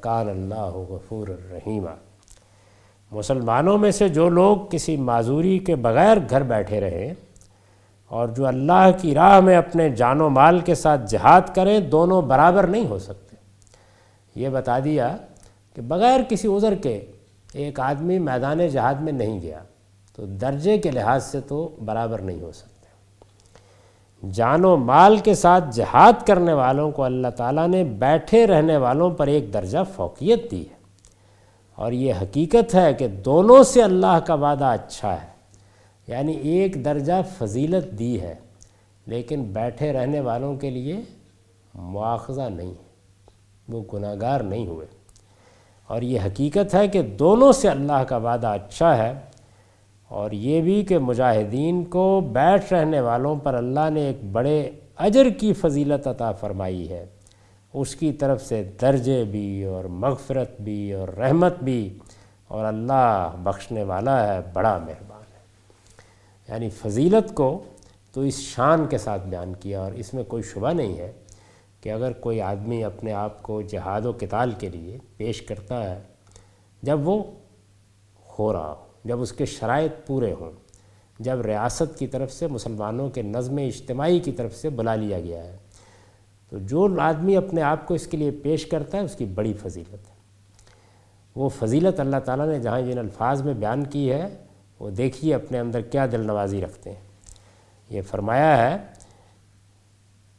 کان 0.00 0.28
اللہ 0.28 0.70
غفور 0.90 1.28
الرحیمہ۔ 1.28 1.90
مسلمانوں 3.10 3.78
میں 3.78 3.90
سے 3.90 4.08
جو 4.08 4.28
لوگ 4.28 4.56
کسی 4.70 4.96
معذوری 4.96 5.58
کے 5.58 5.76
بغیر 5.76 6.16
گھر 6.30 6.42
بیٹھے 6.42 6.80
رہے 6.80 7.14
اور 8.08 8.28
جو 8.28 8.46
اللہ 8.46 8.90
کی 9.00 9.14
راہ 9.14 9.40
میں 9.40 9.56
اپنے 9.56 9.90
جان 9.90 10.20
و 10.20 10.28
مال 10.28 10.60
کے 10.60 10.74
ساتھ 10.74 11.10
جہاد 11.10 11.54
کریں، 11.54 11.80
دونوں 11.80 12.22
برابر 12.22 12.66
نہیں 12.66 12.86
ہو 12.86 12.98
سکتے۔ 12.98 13.36
یہ 14.34 14.48
بتا 14.48 14.78
دیا 14.78 15.16
کہ 15.74 15.82
بغیر 15.82 16.20
کسی 16.28 16.48
عذر 16.48 16.74
کے 16.74 17.04
ایک 17.52 17.80
آدمی 17.80 18.18
میدان 18.18 18.68
جہاد 18.68 18.94
میں 18.94 19.12
نہیں 19.12 19.40
گیا۔ 19.40 19.58
تو 20.16 20.26
درجے 20.26 20.78
کے 20.78 20.90
لحاظ 20.90 21.24
سے 21.24 21.40
تو 21.40 21.76
برابر 21.84 22.18
نہیں 22.18 22.40
ہو 22.40 22.52
سکتے۔ 22.52 22.76
جان 24.32 24.64
و 24.64 24.76
مال 24.76 25.18
کے 25.18 25.34
ساتھ 25.34 25.64
جہاد 25.72 26.26
کرنے 26.26 26.52
والوں 26.52 26.90
کو 26.90 27.02
اللہ 27.02 27.28
تعالیٰ 27.28 27.68
نے 27.68 27.84
بیٹھے 27.84 28.46
رہنے 28.46 28.76
والوں 28.76 29.10
پر 29.10 29.26
ایک 29.26 29.54
درجہ 29.54 29.78
فوقیت 29.96 30.50
دی 30.50 30.60
ہے۔ 30.60 30.76
اور 31.74 31.92
یہ 31.92 32.12
حقیقت 32.22 32.74
ہے 32.74 32.94
کہ 32.94 33.08
دونوں 33.08 33.62
سے 33.62 33.82
اللہ 33.82 34.18
کا 34.26 34.34
وعدہ 34.34 34.64
اچھا 34.64 35.14
ہے 35.14 35.26
یعنی 36.06 36.32
ایک 36.32 36.84
درجہ 36.84 37.12
فضیلت 37.38 37.98
دی 37.98 38.20
ہے، 38.20 38.34
لیکن 39.06 39.44
بیٹھے 39.44 39.92
رہنے 39.92 40.20
والوں 40.20 40.56
کے 40.56 40.70
لیے 40.70 41.00
مواخذہ 41.74 42.42
نہیں 42.42 42.70
ہے، 42.70 42.84
وہ 43.68 43.82
گناہ 43.92 44.14
گار 44.20 44.40
نہیں 44.40 44.66
ہوئے۔ 44.66 44.86
اور 45.86 46.02
یہ 46.02 46.20
حقیقت 46.20 46.74
ہے 46.74 46.88
کہ 46.88 47.02
دونوں 47.02 47.52
سے 47.52 47.68
اللہ 47.68 48.04
کا 48.08 48.16
وعدہ 48.16 48.46
اچھا 48.46 48.96
ہے 48.96 49.12
اور 50.08 50.30
یہ 50.30 50.60
بھی 50.60 50.82
کہ 50.82 50.98
مجاہدین 50.98 51.84
کو 51.84 52.20
بیٹھ 52.32 52.72
رہنے 52.72 53.00
والوں 53.00 53.36
پر 53.36 53.54
اللہ 53.54 53.90
نے 53.90 54.00
ایک 54.00 54.24
بڑے 54.32 54.70
اجر 54.96 55.30
کی 55.30 55.52
فضیلت 55.52 56.06
عطا 56.06 56.32
فرمائی 56.32 56.90
ہے۔ 56.90 57.06
اس 57.74 57.96
کی 57.96 58.12
طرف 58.12 58.46
سے 58.46 58.70
درجے 58.80 59.24
بھی 59.24 59.64
اور 59.64 59.84
مغفرت 59.84 60.60
بھی 60.60 60.92
اور 60.92 61.08
رحمت 61.08 61.62
بھی 61.62 61.98
اور 62.48 62.64
اللہ 62.64 63.36
بخشنے 63.42 63.82
والا 63.82 64.34
ہے، 64.34 64.40
بڑا 64.52 64.78
مہربان 64.78 65.20
ہے۔ 65.20 65.38
یعنی 66.48 66.70
فضیلت 66.70 67.34
کو 67.34 67.62
تو 68.12 68.20
اس 68.20 68.38
شان 68.38 68.86
کے 68.86 68.98
ساتھ 68.98 69.26
بیان 69.26 69.54
کیا 69.54 69.80
اور 69.80 69.92
اس 69.92 70.14
میں 70.14 70.24
کوئی 70.24 70.42
شبہ 70.42 70.70
نہیں 70.70 70.98
ہے 70.98 71.12
کہ 71.80 71.92
اگر 71.92 72.12
کوئی 72.12 72.40
آدمی 72.40 72.84
اپنے 72.84 73.12
آپ 73.12 73.42
کو 73.42 73.62
جہاد 73.62 74.06
و 74.06 74.12
کتال 74.12 74.50
کے 74.58 74.68
لیے 74.68 74.98
پیش 75.16 75.42
کرتا 75.42 75.94
ہے، 75.94 76.02
جب 76.82 77.08
وہ 77.08 77.24
ہو 78.38 78.52
رہا 78.52 78.74
ہو۔ 78.78 78.85
جب 79.06 79.20
اس 79.20 79.32
کے 79.32 79.44
شرائط 79.44 80.06
پورے 80.06 80.32
ہوں، 80.40 80.50
جب 81.18 81.40
ریاست 81.40 81.98
کی 81.98 82.06
طرف 82.06 82.32
سے، 82.32 82.46
مسلمانوں 82.46 83.08
کے 83.08 83.22
نظم 83.22 83.56
اجتماعی 83.56 84.18
کی 84.18 84.32
طرف 84.32 84.54
سے 84.54 84.70
بلا 84.70 84.94
لیا 84.94 85.20
گیا 85.20 85.44
ہے، 85.44 85.56
تو 86.50 86.58
جو 86.58 87.00
آدمی 87.00 87.36
اپنے 87.36 87.62
آپ 87.62 87.86
کو 87.86 87.94
اس 87.94 88.06
کے 88.06 88.16
لیے 88.16 88.30
پیش 88.30 88.66
کرتا 88.66 88.98
ہے، 88.98 89.02
اس 89.02 89.16
کی 89.16 89.24
بڑی 89.24 89.52
فضیلت 89.52 89.94
ہے۔ 89.94 90.16
وہ 91.36 91.48
فضیلت 91.48 92.00
اللہ 92.00 92.16
تعالیٰ 92.24 92.46
نے 92.46 92.60
جہاں 92.60 92.80
جن 92.80 92.98
الفاظ 92.98 93.42
میں 93.42 93.54
بیان 93.54 93.84
کی 93.84 94.12
ہے، 94.12 94.28
وہ 94.80 94.90
دیکھیے 94.90 95.34
اپنے 95.34 95.58
اندر 95.58 95.80
کیا 95.80 96.06
دل 96.12 96.26
نوازی 96.26 96.60
رکھتے 96.60 96.90
ہیں۔ 96.92 97.00
یہ 97.90 98.02
فرمایا 98.02 98.70
ہے 98.70 98.76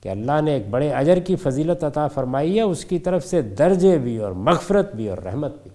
کہ 0.01 0.09
اللہ 0.09 0.41
نے 0.41 0.53
ایک 0.53 0.69
بڑے 0.69 0.91
اجر 0.91 1.19
کی 1.19 1.35
فضیلت 1.35 1.83
عطا 1.83 2.07
فرمائی 2.07 2.57
ہے، 2.57 2.61
اس 2.61 2.85
کی 2.85 2.99
طرف 2.99 3.25
سے 3.25 3.41
درجے 3.41 3.97
بھی 3.97 4.17
اور 4.17 4.31
مغفرت 4.31 4.95
بھی 4.95 5.09
اور 5.09 5.17
رحمت 5.17 5.53
بھی۔ 5.63 5.71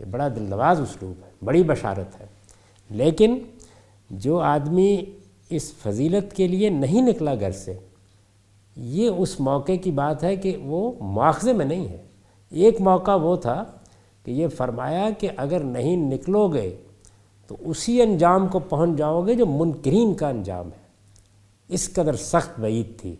یہ 0.00 0.04
بڑا 0.04 0.28
دل 0.28 0.42
نواز 0.42 0.80
اسلوب 0.80 1.24
ہے۔ 1.24 1.29
بڑی 1.44 1.62
بشارت 1.62 2.20
ہے۔ 2.20 2.26
لیکن 2.90 3.38
جو 4.10 4.38
آدمی 4.38 5.04
اس 5.50 5.72
فضیلت 5.72 6.36
کے 6.36 6.48
لیے 6.48 6.68
نہیں 6.68 7.02
نکلا 7.02 7.34
گھر 7.34 7.50
سے، 7.50 7.78
یہ 8.76 9.08
اس 9.08 9.40
موقع 9.40 9.72
کی 9.82 9.90
بات 9.90 10.24
ہے 10.24 10.36
کہ 10.36 10.56
وہ 10.56 10.92
مواخذے 11.00 11.52
میں 11.52 11.64
نہیں 11.64 11.88
ہے۔ 11.88 12.02
ایک 12.50 12.80
موقع 12.80 13.16
وہ 13.16 13.36
تھا 13.36 13.64
کہ 14.24 14.30
یہ 14.30 14.48
فرمایا 14.48 15.10
کہ 15.18 15.28
اگر 15.36 15.60
نہیں 15.60 15.96
نکلو 15.96 16.48
گے 16.48 16.76
تو 17.46 17.56
اسی 17.60 18.02
انجام 18.02 18.48
کو 18.48 18.58
پہنچ 18.58 18.98
جاؤ 18.98 19.26
گے 19.26 19.34
جو 19.34 19.46
منکرین 19.46 20.14
کا 20.14 20.28
انجام 20.28 20.66
ہے۔ 20.66 20.90
اس 21.68 21.92
قدر 21.92 22.16
سخت 22.16 22.60
وعید 22.60 23.00
تھی۔ 23.00 23.16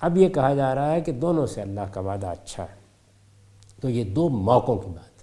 اب 0.00 0.16
یہ 0.16 0.28
کہا 0.28 0.54
جا 0.54 0.74
رہا 0.74 0.92
ہے 0.92 1.00
کہ 1.00 1.12
دونوں 1.12 1.46
سے 1.46 1.62
اللہ 1.62 1.80
کا 1.92 2.00
وعدہ 2.00 2.26
اچھا 2.26 2.62
ہے۔ 2.62 2.76
تو 3.80 3.90
یہ 3.90 4.04
دو 4.04 4.28
موقعوں 4.28 4.78
کی 4.78 4.88
بات۔ 4.88 5.10
ہے 5.10 5.15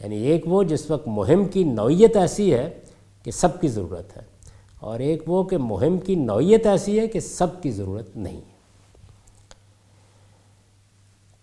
یعنی 0.00 0.16
ایک 0.16 0.44
وہ 0.46 0.62
جس 0.62 0.90
وقت 0.90 1.08
مہم 1.08 1.44
کی 1.44 1.64
نوعیت 1.64 2.16
ایسی 2.16 2.54
ہے 2.54 2.68
کہ 3.24 3.30
سب 3.30 3.60
کی 3.60 3.68
ضرورت 3.68 4.16
ہے، 4.16 4.22
اور 4.80 5.00
ایک 5.00 5.22
وہ 5.26 5.42
کہ 5.44 5.56
مہم 5.58 5.98
کی 5.98 6.14
نوعیت 6.14 6.66
ایسی 6.66 6.98
ہے 7.00 7.06
کہ 7.08 7.20
سب 7.20 7.60
کی 7.62 7.70
ضرورت 7.70 8.16
نہیں 8.16 8.36
ہے۔ 8.36 8.58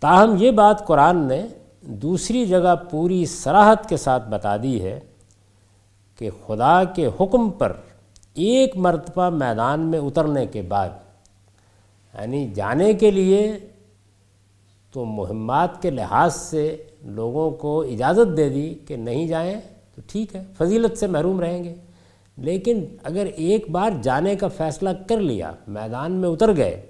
تاہم 0.02 0.36
یہ 0.40 0.52
بات 0.52 0.86
قرآن 0.88 1.18
نے 1.18 1.48
دوسری 1.82 2.46
جگہ 2.46 2.76
پوری 2.92 3.26
سراحت 3.26 3.90
کے 3.90 3.98
ساتھ 3.98 4.30
بتا 4.30 4.58
دی 4.58 4.82
ہے 4.82 5.00
کہ 6.20 6.30
خدا 6.48 6.84
کے 6.84 7.10
حکم 7.20 7.50
پر 7.50 7.72
ایک 8.34 8.78
مرتبہ 8.78 9.30
میدان 9.30 9.80
میں 9.80 10.00
اترنے 10.00 10.46
کے 10.46 10.62
بعد 10.62 10.90
یعنی 10.90 12.48
جانے 12.56 12.94
کے 12.94 13.12
لیے 13.12 13.58
تو 14.94 15.06
مہمات 15.06 15.82
کے 15.82 15.90
لحاظ 15.90 16.36
سے 16.36 16.86
لوگوں 17.08 17.52
کو 17.52 17.82
اجازت 17.82 18.38
دے 18.38 18.50
دی 18.50 18.76
کہ 18.88 18.96
نہیں 18.96 19.28
جائیں 19.28 19.62
تو 19.96 20.02
ٹھیک 20.08 20.36
ہے، 20.36 20.44
فضیلت 20.58 20.98
سے 20.98 21.08
محروم 21.08 21.40
رہیں 21.40 21.64
گے۔ 21.64 21.76
لیکن 22.38 22.86
اگر 23.04 23.26
ایک 23.36 23.70
بار 23.70 23.90
جانے 24.02 24.36
کا 24.36 24.48
فیصلہ 24.48 24.90
کر 25.08 25.18
لیا، 25.18 25.52
میدان 25.68 26.12
میں 26.12 26.30
اتر 26.30 26.56
گئے، 26.58 26.82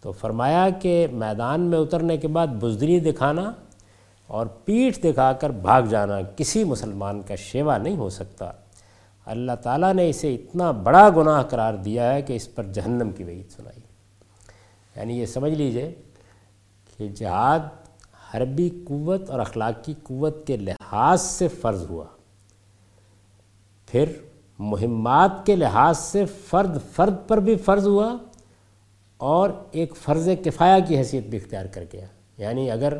تو 0.00 0.12
فرمایا 0.12 0.68
کہ 0.70 1.06
میدان 1.12 1.60
میں 1.60 1.78
اترنے 1.78 2.16
کے 2.16 2.28
بعد 2.28 2.46
بزدری 2.46 3.00
دکھانا 3.00 3.52
اور 4.26 4.46
پیٹھ 4.46 5.00
دکھا 5.00 5.32
کر 5.32 5.50
بھاگ 5.50 5.82
جانا 5.82 6.20
کسی 6.36 6.64
مسلمان 6.64 7.22
کا 7.22 7.34
شیوا 7.34 7.78
نہیں 7.78 7.96
ہو 7.96 8.08
سکتا۔ 8.08 8.52
اللہ 9.26 9.52
تعالیٰ 9.62 9.94
نے 9.94 10.10
اسے 10.10 10.34
اتنا 10.34 10.70
بڑا 10.70 11.08
گناہ 11.16 11.42
قرار 11.42 11.74
دیا 11.74 12.14
ہے 12.14 12.22
کہ 12.22 12.32
اس 12.32 12.54
پر 12.54 12.64
جہنم 12.64 13.10
کی 13.10 13.24
وعید 13.24 13.50
سنائی۔ 13.50 13.80
یعنی 14.96 15.20
یہ 15.20 15.26
سمجھ 15.26 15.52
لیجیے 15.52 15.94
کہ 16.96 17.08
جہاد 17.08 17.58
حربی 18.34 18.70
قوت 18.88 19.30
اور 19.30 19.40
اخلاقی 19.40 19.94
قوت 20.02 20.46
کے 20.46 20.56
لحاظ 20.56 21.22
سے 21.22 21.48
فرض 21.48 21.90
ہوا۔ 21.90 22.04
پھر 23.86 24.04
مہمات 24.58 25.46
کے 25.46 25.56
لحاظ 25.56 25.98
سے 25.98 26.24
فرد 26.24 26.78
فرد 26.92 27.14
پر 27.28 27.38
بھی 27.38 27.56
فرض 27.56 27.86
ہوا 27.86 28.16
اور 29.16 29.50
ایک 29.70 29.96
فرض 29.96 30.28
کفایہ 30.44 30.88
کی 30.88 30.96
حیثیت 30.96 31.26
بھی 31.26 31.38
اختیار 31.38 31.64
کر 31.64 31.84
گیا۔ 31.92 32.06
یعنی 32.38 32.70
اگر 32.70 32.92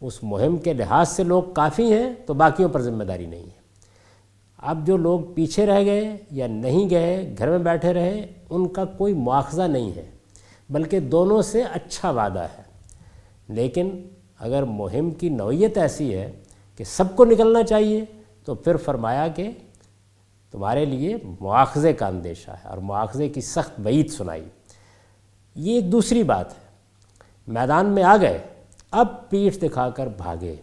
اس 0.00 0.22
مہم 0.22 0.56
کے 0.56 0.72
لحاظ 0.72 1.08
سے 1.08 1.24
لوگ 1.24 1.42
کافی 1.42 1.92
ہیں 1.92 2.14
تو 2.26 2.34
باقیوں 2.34 2.68
پر 2.68 2.82
ذمہ 2.82 3.04
داری 3.04 3.26
نہیں 3.26 3.42
ہے۔ 3.42 3.64
اب 4.58 4.86
جو 4.86 4.96
لوگ 4.96 5.20
پیچھے 5.34 5.66
رہ 5.66 5.84
گئے 5.84 6.16
یا 6.30 6.46
نہیں 6.46 6.90
گئے، 6.90 7.34
گھر 7.38 7.50
میں 7.50 7.58
بیٹھے 7.58 7.92
رہے، 7.92 8.26
ان 8.50 8.68
کا 8.68 8.84
کوئی 8.84 9.14
مواخذہ 9.14 9.62
نہیں 9.62 9.92
ہے، 9.96 10.10
بلکہ 10.70 11.00
دونوں 11.00 11.42
سے 11.42 11.62
اچھا 11.62 12.10
وعدہ 12.10 12.46
ہے۔ 12.58 12.62
لیکن 13.48 14.08
اگر 14.44 14.62
مہم 14.62 15.10
کی 15.10 15.28
نوعیت 15.28 15.78
ایسی 15.78 16.14
ہے 16.14 16.32
کہ 16.76 16.84
سب 16.84 17.16
کو 17.16 17.24
نکلنا 17.24 17.62
چاہیے، 17.62 18.04
تو 18.44 18.54
پھر 18.54 18.76
فرمایا 18.76 19.28
کہ 19.28 19.50
تمہارے 20.50 20.84
لیے 20.84 21.16
مواخذے 21.40 21.92
کا 21.92 22.06
اندیشہ 22.06 22.50
ہے 22.50 22.68
اور 22.68 22.78
مواخذے 22.78 23.28
کی 23.28 23.40
سخت 23.40 23.80
بعید 23.80 24.10
سنائی۔ 24.10 24.44
یہ 25.54 25.74
ایک 25.74 25.92
دوسری 25.92 26.22
بات 26.22 26.50
ہے۔ 26.50 26.68
میدان 27.46 27.86
میں 27.86 28.02
آ 28.02 28.16
گئے، 28.16 28.38
اب 28.90 29.30
پیٹھ 29.30 29.58
دکھا 29.58 29.90
کر 29.90 30.06
بھاگے۔ 30.06 30.54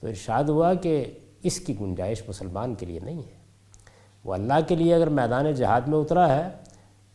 تو 0.00 0.08
ارشاد 0.08 0.44
ہوا 0.44 0.74
کہ 0.74 1.04
اس 1.42 1.60
کی 1.60 1.80
گنجائش 1.80 2.22
مسلمان 2.28 2.74
کے 2.74 2.86
لیے 2.86 3.00
نہیں 3.00 3.18
ہے۔ 3.18 3.38
وہ 4.24 4.34
اللہ 4.34 4.54
کے 4.68 4.76
لیے 4.76 4.94
اگر 4.94 5.08
میدان 5.08 5.52
جہاد 5.52 5.80
میں 5.80 5.98
اترا 5.98 6.36
ہے، 6.36 6.48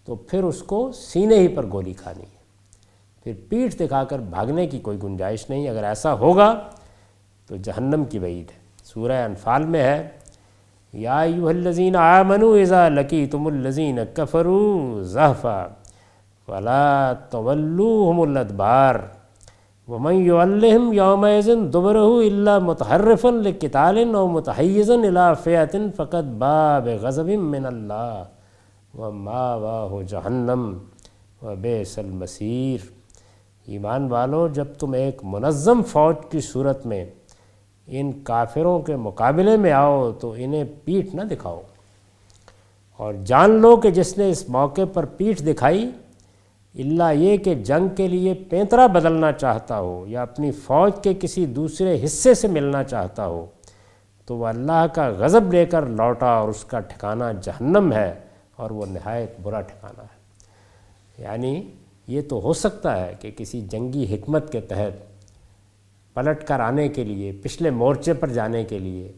تو 0.06 0.16
پھر 0.16 0.44
اس 0.44 0.64
کو 0.64 0.92
سینے 0.92 1.36
ہی 1.36 1.48
پر 1.48 1.66
گولی 1.72 1.94
کھانی 1.94 2.24
ہے۔ 2.24 2.43
پھر 3.24 3.34
پیٹھ 3.50 3.76
دکھا 3.80 4.04
کر 4.10 4.20
بھاگنے 4.30 4.66
کی 4.68 4.80
کوئی 4.80 4.98
گنجائش 5.04 5.50
نہیں، 5.50 5.70
اگر 5.70 5.84
ایسا 5.84 6.14
ہوگا 6.14 6.54
تو 7.48 7.56
جہنم 7.64 8.04
کی 8.10 8.20
وعید 8.20 8.52
ہے۔ 8.52 8.58
سورہ 8.84 9.24
انفال 9.26 9.66
میں 9.66 9.84
ہے، 9.84 10.08
یا 10.94 11.20
ایوہ 11.20 11.50
الذین 11.50 11.96
آمنوا 11.96 12.58
اذا 12.62 12.88
لقیتم 12.90 13.48
الذین 13.48 14.00
کفروا 14.16 15.02
زحفا 15.14 15.66
ولا 16.48 17.14
طولوہم 17.30 18.22
الادبار 18.22 18.96
ومن 19.88 20.16
یعلہم 20.26 20.92
یومئذن 20.94 21.72
دبرہو 21.74 22.20
الا 22.20 22.58
متحرفا 22.60 23.30
لکتال 23.30 23.98
او 24.16 24.28
متحیزا 24.28 24.94
الى 24.94 25.34
فیعت 25.44 25.76
فقد 25.96 26.26
باب 26.40 26.88
غضب 27.02 27.30
من 27.40 27.66
اللہ 27.66 28.24
وماواہ 29.00 30.02
جہنم 30.10 30.74
وبیس 31.42 31.98
المسیر 32.00 32.92
ایمان 33.66 34.08
والو، 34.08 34.48
جب 34.48 34.66
تم 34.80 34.94
ایک 34.94 35.20
منظم 35.24 35.84
فوج 35.84 36.16
کی 36.32 36.40
صورت 36.40 36.86
میں 36.86 37.06
ان 37.88 38.12
کافروں 38.24 38.80
کے 38.80 38.96
مقابلے 38.96 39.58
میں 39.58 39.72
آؤ 39.72 40.12
تو 40.12 40.34
انہیں 40.38 40.64
پیٹھ 40.86 41.16
نہ 41.16 41.22
دکھاؤ۔ 41.22 41.62
اور 42.98 43.14
جان 43.26 43.52
لو 43.52 43.76
کہ 43.76 43.90
جس 43.90 44.18
نے 44.18 44.30
اس 44.30 44.50
موقع 44.50 44.82
پر 44.94 45.06
پیٹھ 45.06 45.44
دکھائی 45.44 45.90
اللہ 46.80 47.14
یہ 47.14 47.38
کہ 47.38 47.56
جنگ 47.56 47.96
کے 47.96 48.08
لیے 48.08 48.34
پینترا 48.34 48.88
بدلنا 48.88 49.32
چاہتا 49.32 49.80
ہو 49.80 50.06
یا 50.08 50.22
اپنی 50.22 50.52
فوج 50.52 50.92
کے 51.04 51.14
کسی 51.20 51.46
دوسرے 51.46 52.06
حصے 52.06 52.34
سے 52.34 52.48
ملنا 52.48 52.84
چاہتا 52.84 53.26
ہو، 53.26 53.46
تو 54.26 54.36
وہ 54.36 54.48
اللہ 54.48 54.86
کا 54.94 55.10
غضب 55.10 55.54
لے 55.54 55.66
کر 55.66 55.86
لوٹا 55.86 56.28
اور 56.28 56.50
اس 56.50 56.66
کا 56.66 56.80
ٹھکانہ 56.80 57.24
جہنم 57.42 57.94
ہے 57.94 58.14
اور 58.56 58.72
وہ 58.72 58.86
نہایت 58.86 59.36
برا 59.42 59.62
ٹھکانہ 59.62 60.02
ہے۔ 60.02 60.24
یعنی 61.24 61.62
یہ 62.08 62.22
تو 62.22 62.42
ہو 62.42 62.54
سکتا 62.54 63.08
ہے 63.08 63.16
کہ 63.20 63.32
کسی 63.38 63.62
جنگی 63.62 64.16
حکمت 64.16 64.52
کے 64.52 64.62
تحت 64.62 65.14
پلٹ 66.14 66.48
کر 66.48 66.60
آنے 66.60 66.88
کے 66.88 67.04
لیے، 67.04 67.32
پچھلے 67.32 67.70
مورچے 67.70 68.14
پر 68.14 68.28
جانے 68.28 68.64
کے 68.64 68.80
لیے 68.80 69.12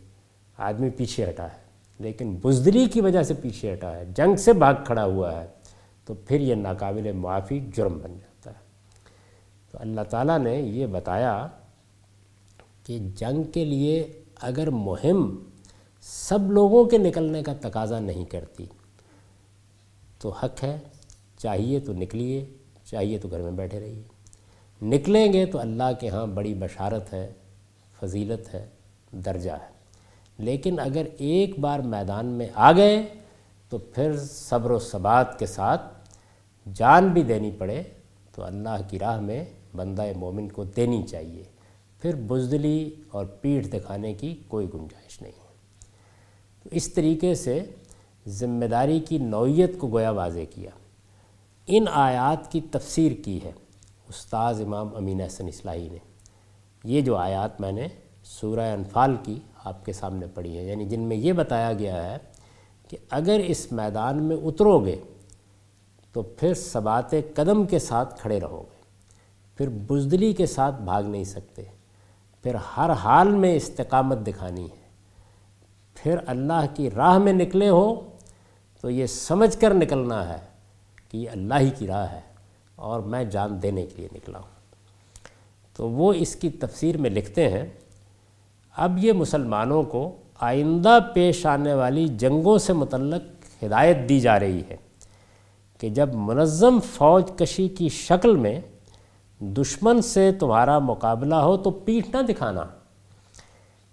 آدمی 0.58 0.90
پیچھے 0.90 1.30
ہٹا 1.30 1.46
ہے۔ 1.46 1.66
لیکن 2.00 2.36
بزدری 2.42 2.86
کی 2.86 3.02
وجہ 3.02 3.24
سے 3.24 3.34
پیچھے 3.34 3.74
ہٹا 3.74 3.96
ہے، 3.96 4.06
جنگ 4.06 4.36
سے 4.36 4.54
بھاگ 4.54 4.74
کھڑا 4.86 5.06
ہوا 5.06 5.42
ہے، 5.42 5.48
تو 6.06 6.14
پھر 6.14 6.40
یہ 6.40 6.56
ناقابل 6.56 7.12
معافی 7.12 7.60
جرم 7.76 7.98
بن 7.98 8.14
جاتا 8.14 8.52
ہے۔ 8.52 8.66
تو 9.72 9.78
اللہ 9.82 10.02
تعالیٰ 10.02 10.40
نے 10.40 10.62
یہ 10.62 10.88
بتایا 10.88 11.48
کہ 12.84 13.00
جنگ 13.16 13.44
کے 13.44 13.66
لیے 13.66 14.22
اگر 14.42 14.70
مہم 14.70 15.36
سب 16.02 16.52
لوگوں 16.52 16.86
کے 16.86 16.98
نکلنے 16.98 17.44
کا 17.44 17.54
تقاضا 17.62 18.00
نہیں 18.00 18.26
کرتی، 18.26 18.66
تو 20.20 20.30
حق 20.30 20.64
ہے، 20.64 20.80
چاہیے 21.38 21.80
تو 21.80 21.94
نکلیے۔ 21.94 22.46
چاہیے 22.96 23.18
تو 23.18 23.28
گھر 23.28 23.42
میں 23.42 23.52
بیٹھے 23.52 23.80
رہیے۔ 23.80 24.04
نکلیں 24.82 25.34
گے 25.34 25.46
تو 25.46 25.60
اللہ 25.60 25.92
کے 26.00 26.10
ہاں 26.10 26.26
بڑی 26.26 26.54
بشارت 26.54 27.14
ہے، 27.14 27.34
فضیلت 28.00 28.54
ہے، 28.54 28.66
درجہ 29.12 29.52
ہے۔ 29.52 29.76
لیکن 30.38 30.80
اگر 30.80 31.06
ایک 31.18 31.60
بار 31.60 31.80
میدان 31.80 32.26
میں 32.26 32.48
آ 32.54 32.72
گئے 32.72 33.04
تو 33.70 33.78
پھر 33.78 34.18
صبر 34.18 34.72
و 34.72 34.80
ثبات 34.80 35.40
کے 35.40 35.46
ساتھ 35.46 35.82
جان 36.74 37.08
بھی 37.08 37.24
دینی 37.24 37.52
پڑے 37.58 37.84
تو 38.32 38.44
اللہ 38.44 38.78
کی 38.90 39.00
راہ 39.00 39.20
میں 39.20 39.46
بندہ 39.76 40.04
مومن 40.16 40.50
کو 40.50 40.64
دینی 40.64 41.04
چاہیے۔ 41.04 41.44
پھر 42.02 42.16
بزدلی 42.16 42.96
اور 43.12 43.26
پیٹھ 43.26 43.68
دکھانے 43.68 44.14
کی 44.14 44.36
کوئی 44.48 44.68
گنجائش 44.74 45.22
نہیں۔ 45.22 45.32
ہے 45.32 45.48
تو 46.64 46.70
اس 46.72 46.94
طریقے 46.94 47.36
سے 47.36 47.64
ذمہ 48.28 48.66
داری 48.66 49.00
کی 49.00 49.18
نوعیت 49.18 49.72
کو 49.78 49.88
گویا 49.88 50.12
واضح 50.12 50.40
کیا۔ 50.50 50.70
ان 51.68 51.86
آیات 51.94 52.52
کی 52.52 52.62
تفسیر 52.62 53.12
کی 53.12 53.40
ہے۔ 53.44 53.52
استاذ 54.10 54.62
امام 54.62 54.96
امین 54.96 55.22
احسن 55.22 55.48
اصلاحی 55.48 55.90
نے۔ 55.92 55.98
یہ 56.84 57.02
جو 57.02 57.16
آیات 57.16 57.62
میں 57.62 57.72
نے 57.72 57.88
سورہ 58.24 58.60
انفال 58.60 59.16
کی 59.24 59.40
آپ 59.64 59.86
کے 59.86 59.94
سامنے 59.94 60.28
پڑھی 60.34 60.58
ہے 60.58 60.64
یعنی 60.64 60.86
جن 60.86 61.00
میں 61.00 61.18
یہ 61.18 61.34
بتایا 61.34 61.74
گیا 61.74 62.12
ہے 62.12 62.18
کہ 62.90 62.98
اگر 63.10 63.40
اس 63.46 63.72
میدان 63.72 64.24
میں 64.24 64.36
اترو 64.36 64.86
گے 64.86 64.96
تو 66.14 66.22
پھر 66.22 66.54
سبات 66.54 67.12
قدم 67.12 67.64
کے 67.64 67.80
ساتھ 67.80 68.22
کھڑے 68.22 68.40
رہو 68.40 68.64
گے 68.72 68.82
پھر 69.58 69.70
بزدلی 69.70 70.34
کے 70.34 70.46
ساتھ 70.46 70.82
بھاگ 70.82 71.04
نہیں 71.04 71.24
سکتے۔ 71.24 71.64
پھر 72.44 72.56
ہر 72.56 72.90
حال 72.90 73.28
میں 73.28 73.56
استقامت 73.56 74.18
دکھانی 74.28 74.66
ہے۔ 74.66 74.86
پھر 75.94 76.16
اللہ 76.26 76.66
کی 76.74 76.92
راہ 76.92 77.18
میں 77.18 77.34
نکلے 77.34 77.70
ہو 77.70 78.10
تو 78.82 78.90
یہ 78.90 79.06
سمجھ 79.06 79.58
کر 79.58 79.74
نکلنا 79.74 80.30
ہے 80.30 80.55
کہ 81.16 81.30
اللہ 81.30 81.54
ہی 81.60 81.70
کی 81.70 81.88
راہ 81.88 82.12
ہے 82.12 82.20
اور 82.76 83.00
میں 83.00 83.24
جان 83.24 83.62
دینے 83.62 83.86
کے 83.86 83.94
لیے 83.98 84.08
نکلا 84.16 84.40
ہوں۔ 84.40 84.56
تو 85.78 85.90
وہ 85.90 86.14
اس 86.14 86.36
کی 86.36 86.50
تفسیر 86.50 86.98
میں 86.98 87.10
لکھتے 87.10 87.50
ہیں، 87.50 87.66
اب 88.76 88.98
یہ 88.98 89.14
مسلمانوں 89.14 89.84
کو 89.84 90.16
آئندہ 90.40 91.00
پیش 91.14 91.46
آنے 91.46 91.74
والی 91.74 92.08
جنگوں 92.08 92.58
سے 92.58 92.74
متعلق 92.74 93.22
ہدایت 93.64 93.98
دی 94.10 94.20
جا 94.20 94.40
رہی 94.40 94.62
ہے 94.70 94.78
کہ 95.80 95.90
جب 95.90 96.10
منظم 96.14 96.80
فوج 96.80 97.24
کشی 97.38 97.68
کی 97.68 97.90
شکل 97.90 98.36
میں 98.36 98.62
دشمن 99.40 100.02
سے 100.02 100.32
تمہارا 100.32 100.80
مقابلہ 100.80 101.36
ہو 101.36 101.58
تو 101.58 101.70
پیٹھ 101.70 102.16
نہ 102.16 102.22
دکھانا۔ 102.22 102.64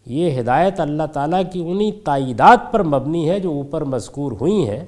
یہ 0.07 0.41
ہدایت 0.41 0.81
اللہ 0.81 1.07
تعالیٰ 1.13 1.43
کی 1.53 1.61
انہی 1.61 1.93
تائیدات 1.93 2.73
پر 2.73 2.83
مبنی 2.83 3.31
ہے 3.31 3.41
جو 3.41 3.51
اوپر 3.51 3.85
مذکور 3.85 4.33
ہوئی 4.33 4.69
ہیں۔ 4.69 4.85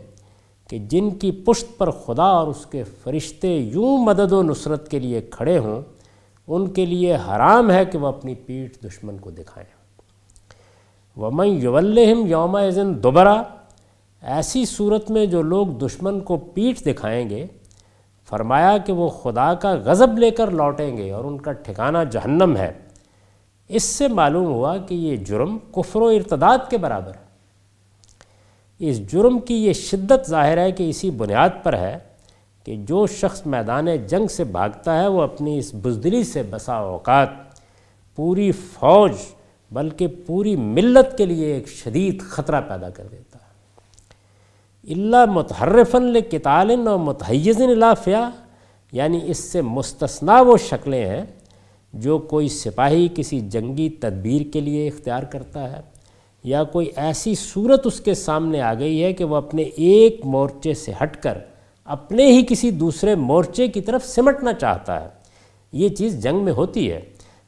کہ 0.69 0.79
جن 0.79 1.11
کی 1.11 1.31
پشت 1.33 1.79
پر 1.79 1.91
خدا 1.91 2.25
اور 2.25 2.49
اس 2.49 2.67
کے 2.67 2.85
فرشتے 2.85 3.57
یوں 3.57 4.05
مدد 4.05 4.33
و 4.33 4.43
نصرت 4.43 4.89
کے 4.89 4.99
لیے 4.99 5.21
کھڑے 5.21 5.59
ہوں، 5.59 5.83
ان 6.49 6.69
کے 6.69 6.87
لیے 6.87 7.17
حرام 7.17 7.71
ہے 7.71 7.85
کہ 7.85 7.99
وہ 7.99 8.07
اپنی 8.07 8.35
پیٹھ 8.35 8.79
دشمن 8.85 9.19
کو 9.19 9.31
دکھائیں۔ 9.31 9.85
ومن 11.21 11.49
یولہم 11.49 12.27
یوم 12.27 12.57
ازن 12.57 13.03
دوبرا 13.03 13.43
ایسی 14.23 14.65
صورت 14.65 15.11
میں 15.11 15.27
جو 15.27 15.43
لوگ 15.43 15.67
دشمن 15.67 16.21
کو 16.21 16.37
پیٹھ 16.37 16.83
دکھائیں 16.83 17.31
گے، 17.31 17.47
فرمایا 18.29 18.79
کہ 18.79 18.93
وہ 18.93 19.09
خدا 19.09 19.55
کا 19.55 19.75
غضب 19.85 20.19
لے 20.19 20.31
کر 20.31 20.51
لوٹیں 20.51 20.97
گے 20.97 21.11
اور 21.11 21.25
ان 21.25 21.41
کا 21.41 21.53
ٹھکانہ 21.53 21.99
جہنم 22.11 22.57
ہے۔ 22.57 22.73
اس 23.69 23.83
سے 23.83 24.09
معلوم 24.09 24.47
ہوا 24.47 24.77
کہ 24.77 24.95
یہ 24.95 25.17
جرم 25.17 25.59
کفر 25.73 26.01
و 26.01 26.09
ارتداد 26.09 26.59
کے 26.71 26.79
برابر 26.79 27.15
ہے۔ 27.15 27.24
اس 28.79 29.13
جرم 29.13 29.39
کی 29.39 29.55
یہ 29.55 29.73
شدت 29.73 30.29
ظاہر 30.29 30.59
ہے 30.59 30.73
کہ 30.73 30.91
اسی 30.91 31.11
بنیاد 31.11 31.49
پر 31.63 31.79
ہے 31.79 31.99
کہ 32.65 32.77
جو 32.77 33.07
شخص 33.07 33.47
میدان 33.47 33.87
جنگ 34.07 34.27
سے 34.27 34.45
بھاگتا 34.45 35.03
ہے 35.03 35.07
وہ 35.07 35.23
اپنی 35.23 35.59
اس 35.59 35.71
بزدلی 35.75 36.25
سے 36.25 36.43
بسا 36.51 36.75
اوقات 36.75 37.29
پوری 38.17 38.53
فوج 38.53 39.13
بلکہ 39.71 40.07
پوری 40.27 40.57
ملت 40.57 41.19
کے 41.19 41.27
لیے 41.27 41.47
ایک 41.47 41.69
شدید 41.69 42.21
خطرہ 42.21 42.61
پیدا 42.61 42.91
کر 42.91 43.07
دیتا 43.11 43.39
ہے۔ 43.39 43.45
اللہ 44.93 45.25
متحرفن 45.27 46.03
لکتالن 46.03 46.89
اور 46.89 46.99
متحزن 46.99 47.69
الافیہ 47.69 48.31
یعنی 48.93 49.21
اس 49.25 49.39
سے 49.39 49.63
مستثنا 49.63 50.41
وہ 50.41 50.57
شکلیں 50.57 51.07
ہیں 51.07 51.25
جو 51.93 52.19
کوئی 52.19 52.49
سپاہی 52.49 53.09
کسی 53.15 53.41
جنگی 53.41 53.89
تدبیر 53.89 54.53
کے 54.53 54.61
لیے 54.61 54.89
اختیار 54.89 55.23
کرتا 55.23 55.73
ہے۔ 55.73 55.94
یا 56.45 56.65
کوئی 56.65 56.91
ایسی 56.97 57.35
صورت 57.35 57.87
اس 57.87 58.01
کے 58.01 58.15
سامنے 58.15 58.61
آ 58.61 58.75
گئی 58.75 59.05
ہے 59.05 59.13
کہ 59.13 59.25
وہ 59.25 59.37
اپنے 59.37 59.63
ایک 59.63 60.21
مورچے 60.25 60.75
سے 60.75 60.93
ہٹ 61.03 61.23
کر 61.23 61.39
اپنے 61.85 62.27
ہی 62.27 62.47
کسی 62.49 62.71
دوسرے 62.71 63.15
مورچے 63.15 63.69
کی 63.69 63.81
طرف 63.81 64.07
سمٹنا 64.07 64.53
چاہتا 64.53 65.05
ہے۔ 65.05 65.09
یہ 65.73 65.89
چیز 65.89 66.23
جنگ 66.23 66.45
میں 66.45 66.53
ہوتی 66.53 66.93
ہے۔ 66.93 67.01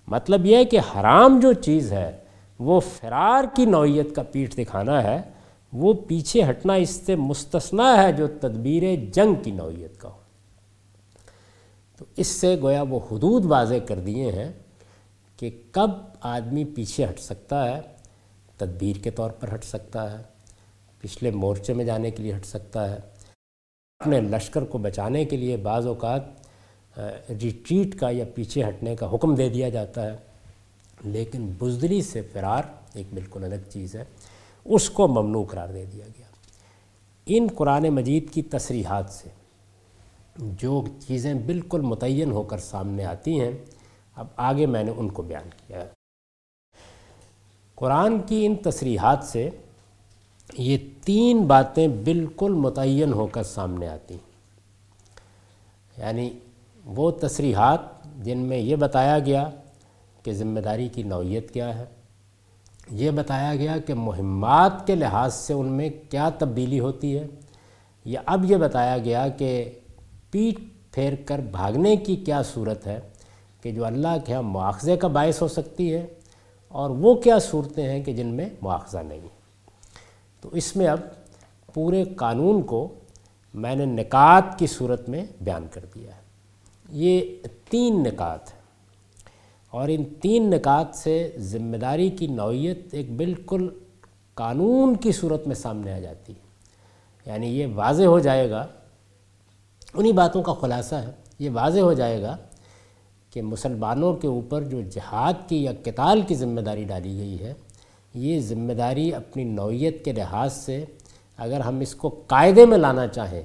مطلب 0.06 0.46
یہ 0.46 0.56
ہے 0.56 0.64
کہ 0.64 0.78
حرام 0.78 1.40
جو 1.40 1.52
چیز 1.52 1.92
ہے، 1.92 2.16
وہ 2.59 2.80
فرار 2.80 3.44
کی 3.56 3.64
نوعیت 3.64 4.14
کا 4.14 4.22
پیٹھ 4.22 4.56
دکھانا 4.56 5.02
ہے۔ 5.02 5.22
وہ 5.72 5.92
پیچھے 5.92 6.42
ہٹنا 6.42 6.74
اس 6.74 6.90
سے 6.90 7.16
مستثنا 7.16 8.02
ہے 8.02 8.12
جو 8.12 8.26
تدبیر 8.26 8.82
جنگ 9.12 9.35
کی 9.42 9.50
نوعیت 9.50 10.00
کا 10.00 10.09
ہو۔ 10.09 10.18
تو 11.98 12.04
اس 12.16 12.26
سے 12.26 12.56
گویا 12.62 12.82
وہ 12.82 13.00
حدود 13.12 13.44
واضح 13.44 13.74
کر 13.87 13.98
دیے 13.98 14.32
ہیں 14.32 14.52
کہ 15.37 15.50
کب 15.70 15.90
آدمی 16.20 16.64
پیچھے 16.64 17.04
ہٹ 17.04 17.20
سکتا 17.20 17.76
ہے۔ 17.76 17.95
تدبیر 18.57 19.03
کے 19.03 19.11
طور 19.11 19.31
پر 19.31 19.55
ہٹ 19.55 19.64
سکتا 19.64 20.19
ہے، 20.19 20.23
پچھلے 21.01 21.31
مورچے 21.31 21.73
میں 21.73 21.85
جانے 21.85 22.11
کے 22.11 22.23
لیے 22.23 22.37
ہٹ 22.37 22.47
سکتا 22.47 22.90
ہے۔ 22.90 22.99
اپنے 23.99 24.21
لشکر 24.21 24.64
کو 24.64 24.79
بچانے 24.79 25.25
کے 25.25 25.37
لیے 25.37 25.57
بعض 25.57 25.87
اوقات 25.87 26.23
ریٹریٹ 27.42 28.01
کا 28.01 28.11
یا 28.11 28.25
پیچھے 28.35 28.64
ہٹنے 28.64 28.97
کا 28.97 29.14
حکم 29.14 29.35
دے 29.35 29.49
دیا 29.49 29.69
جاتا 29.69 30.12
ہے۔ 30.12 30.16
لیکن 31.05 31.53
بزدلی 31.59 32.03
سے 32.03 32.23
فرار 32.33 32.62
ایک 32.95 33.07
بالکل 33.14 33.45
الگ 33.45 33.71
چیز 33.71 33.95
ہے۔ 33.95 34.05
اس 34.64 34.90
کو 34.90 35.09
ممنوع 35.09 35.45
قرار 35.45 35.69
دے 35.69 35.85
دیا 35.92 36.05
گیا۔ 36.19 36.27
ان 37.27 37.47
قرآن 37.57 37.83
مجید 37.83 38.31
کی 38.31 38.42
تصریحات 38.42 39.05
سے 39.11 39.29
جو 40.37 40.85
چیزیں 41.07 41.35
بالکل 41.35 41.81
متعین 41.81 42.31
ہو 42.31 42.42
کر 42.42 42.59
سامنے 42.59 43.05
آتی 43.05 43.40
ہیں، 43.40 43.53
اب 44.16 44.27
آگے 44.37 44.66
میں 44.66 44.85
نے 44.85 44.92
ان 44.97 45.09
کو 45.09 45.23
بیان 45.23 45.49
کیا۔ 45.66 45.81
ہے 45.81 45.95
قرآن 47.78 48.18
کی 48.26 48.44
ان 48.46 48.54
تصریحات 48.64 49.24
سے 49.24 49.48
یہ 50.58 50.76
تین 51.04 51.44
باتیں 51.46 51.86
بالکل 52.04 52.52
متعین 52.52 53.12
ہو 53.12 53.26
کر 53.26 53.42
سامنے 53.42 53.88
آتی 53.88 54.16
یعنی 55.98 56.28
وہ 56.84 57.10
تصریحات 57.20 57.80
جن 58.24 58.38
میں 58.38 58.58
یہ 58.58 58.76
بتایا 58.76 59.18
گیا 59.18 59.48
کہ 60.22 60.32
ذمہ 60.32 60.60
داری 60.60 60.88
کی 60.88 61.02
نوعیت 61.02 61.50
کیا 61.50 61.78
ہے، 61.78 61.84
یہ 62.90 63.10
بتایا 63.10 63.54
گیا 63.56 63.76
کہ 63.86 63.94
مہمات 63.94 64.86
کے 64.86 64.94
لحاظ 64.94 65.34
سے 65.34 65.52
ان 65.52 65.66
میں 65.76 65.88
کیا 66.10 66.28
تبدیلی 66.38 66.80
ہوتی 66.80 67.16
ہے، 67.18 67.26
یا 68.06 68.20
اب 68.26 68.44
یہ 68.50 68.56
بتایا 68.56 68.98
گیا 68.98 69.26
کہ 69.38 69.48
پیٹ 70.30 70.58
پھیر 70.94 71.14
کر 71.26 71.38
بھاگنے 71.52 71.96
کی 71.96 72.16
کیا 72.16 72.42
صورت 72.54 72.86
ہے 72.86 72.98
کہ 73.62 73.70
جو 73.72 73.84
اللہ 73.84 74.16
کے 74.26 74.34
ہاں 74.34 74.42
مواخذے 74.42 74.96
کا 74.96 75.08
باعث 75.08 75.42
ہو 75.42 75.48
سکتی 75.48 75.92
ہے۔ 75.94 76.06
اور 76.76 76.90
وہ 76.90 77.14
کیا 77.14 77.38
صورتیں 77.38 77.88
ہیں 77.88 78.04
کہ 78.04 78.12
جن 78.12 78.26
میں 78.26 78.48
مواخذہ 78.62 78.98
نہیں 78.98 79.20
تو 80.40 80.48
اس 80.52 80.76
میں 80.76 80.86
اب 80.86 81.00
پورے 81.74 82.04
قانون 82.04 82.62
کو 82.62 82.94
میں 83.54 83.74
نے 83.74 83.84
نکات 83.84 84.58
کی 84.58 84.66
صورت 84.66 85.08
میں 85.08 85.26
بیان 85.40 85.66
کر 85.70 85.84
دیا 85.94 86.16
ہے۔ 86.16 86.20
یہ 86.88 87.20
تین 87.70 88.02
نکات 88.02 88.52
ہیں۔ 88.52 88.60
اور 89.70 89.88
ان 89.88 90.04
تین 90.04 90.50
نکات 90.50 90.96
سے 90.96 91.32
ذمہ 91.38 91.76
داری 91.76 92.10
کی 92.10 92.26
نوعیت 92.26 92.78
ایک 92.92 93.16
بالکل 93.16 93.68
قانون 94.34 94.96
کی 94.96 95.12
صورت 95.12 95.46
میں 95.46 95.54
سامنے 95.54 95.92
آ 95.92 95.98
جاتی 95.98 96.32
ہے۔ 96.32 96.40
یعنی 97.30 97.46
یہ 97.46 97.66
واضح 97.74 98.04
ہو 98.04 98.18
جائے 98.18 98.50
گا، 98.50 98.66
انہی 99.94 100.12
باتوں 100.12 100.42
کا 100.42 100.54
خلاصہ 100.54 100.94
ہے، 100.94 101.10
یہ 101.38 101.50
واضح 101.50 101.80
ہو 101.80 101.92
جائے 101.92 102.22
گا 102.22 102.36
کہ 103.37 103.42
مسلمانوں 103.42 104.14
کے 104.14 104.27
اوپر 104.27 104.62
جو 104.62 104.81
جہاد 104.81 105.49
کی 105.49 105.64
یا 105.64 105.72
قتال 105.85 106.22
کی 106.22 106.35
ذمہ 106.35 106.61
داری 106.61 106.85
ڈالی 106.85 107.18
گئی 107.18 107.40
ہے، 107.40 107.55
یہ 108.14 108.40
ذمہ 108.40 108.72
داری 108.72 109.14
اپنی 109.14 109.44
نوعیت 109.44 110.05
کے 110.05 110.12
لحاظ 110.12 110.53
سے 110.53 110.85
اگر 111.37 111.61
ہم 111.61 111.81
اس 111.81 111.94
کو 111.94 112.09
قاعدے 112.27 112.66
میں 112.66 112.79
لانا 112.79 113.07
چاہیں 113.07 113.42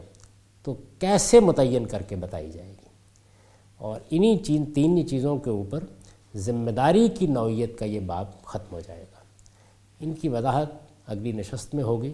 تو 0.63 0.75
کیسے 0.99 1.39
متعین 1.39 1.85
کر 1.85 2.01
کے 2.01 2.15
بتائی 2.15 2.51
جائے 2.51 2.69
گی؟ 2.69 2.85
اور 3.77 3.99
انہی 4.09 4.37
چین 4.37 4.73
تین 4.75 5.07
چیزوں 5.07 5.37
کے 5.37 5.49
اوپر 5.49 5.83
ذمہ 6.35 6.71
داری 6.71 7.07
کی 7.07 7.27
نوعیت 7.27 7.79
کا 7.79 7.85
یہ 7.85 7.99
باب 7.99 8.43
ختم 8.43 8.75
ہو 8.75 8.79
جائے 8.87 9.01
گا۔ 9.01 9.19
ان 9.99 10.13
کی 10.13 10.29
وضاحت 10.29 10.69
اگلی 11.07 11.31
نشست 11.31 11.75
میں 11.75 11.83
ہوگی۔ 11.83 12.13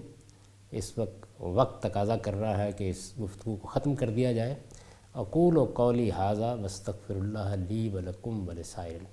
اس 0.71 0.97
وقت 0.97 1.25
وقت 1.39 1.83
تقاضا 1.83 2.15
کر 2.15 2.33
رہا 2.33 2.63
ہے 2.63 2.71
کہ 2.71 2.89
اس 2.89 3.13
گفتگو 3.21 3.55
کو 3.61 3.67
ختم 3.67 3.95
کر 3.95 4.09
دیا 4.09 4.31
جائے۔ 4.31 4.55
اقول 5.17 5.57
و 5.57 5.63
قولی 5.65 6.09
حاضہ 6.11 6.55
وسطر 6.63 7.15
اللہ 7.15 7.53
علی 7.53 7.89
ولکم 7.93 8.47
ولسائر 8.49 9.03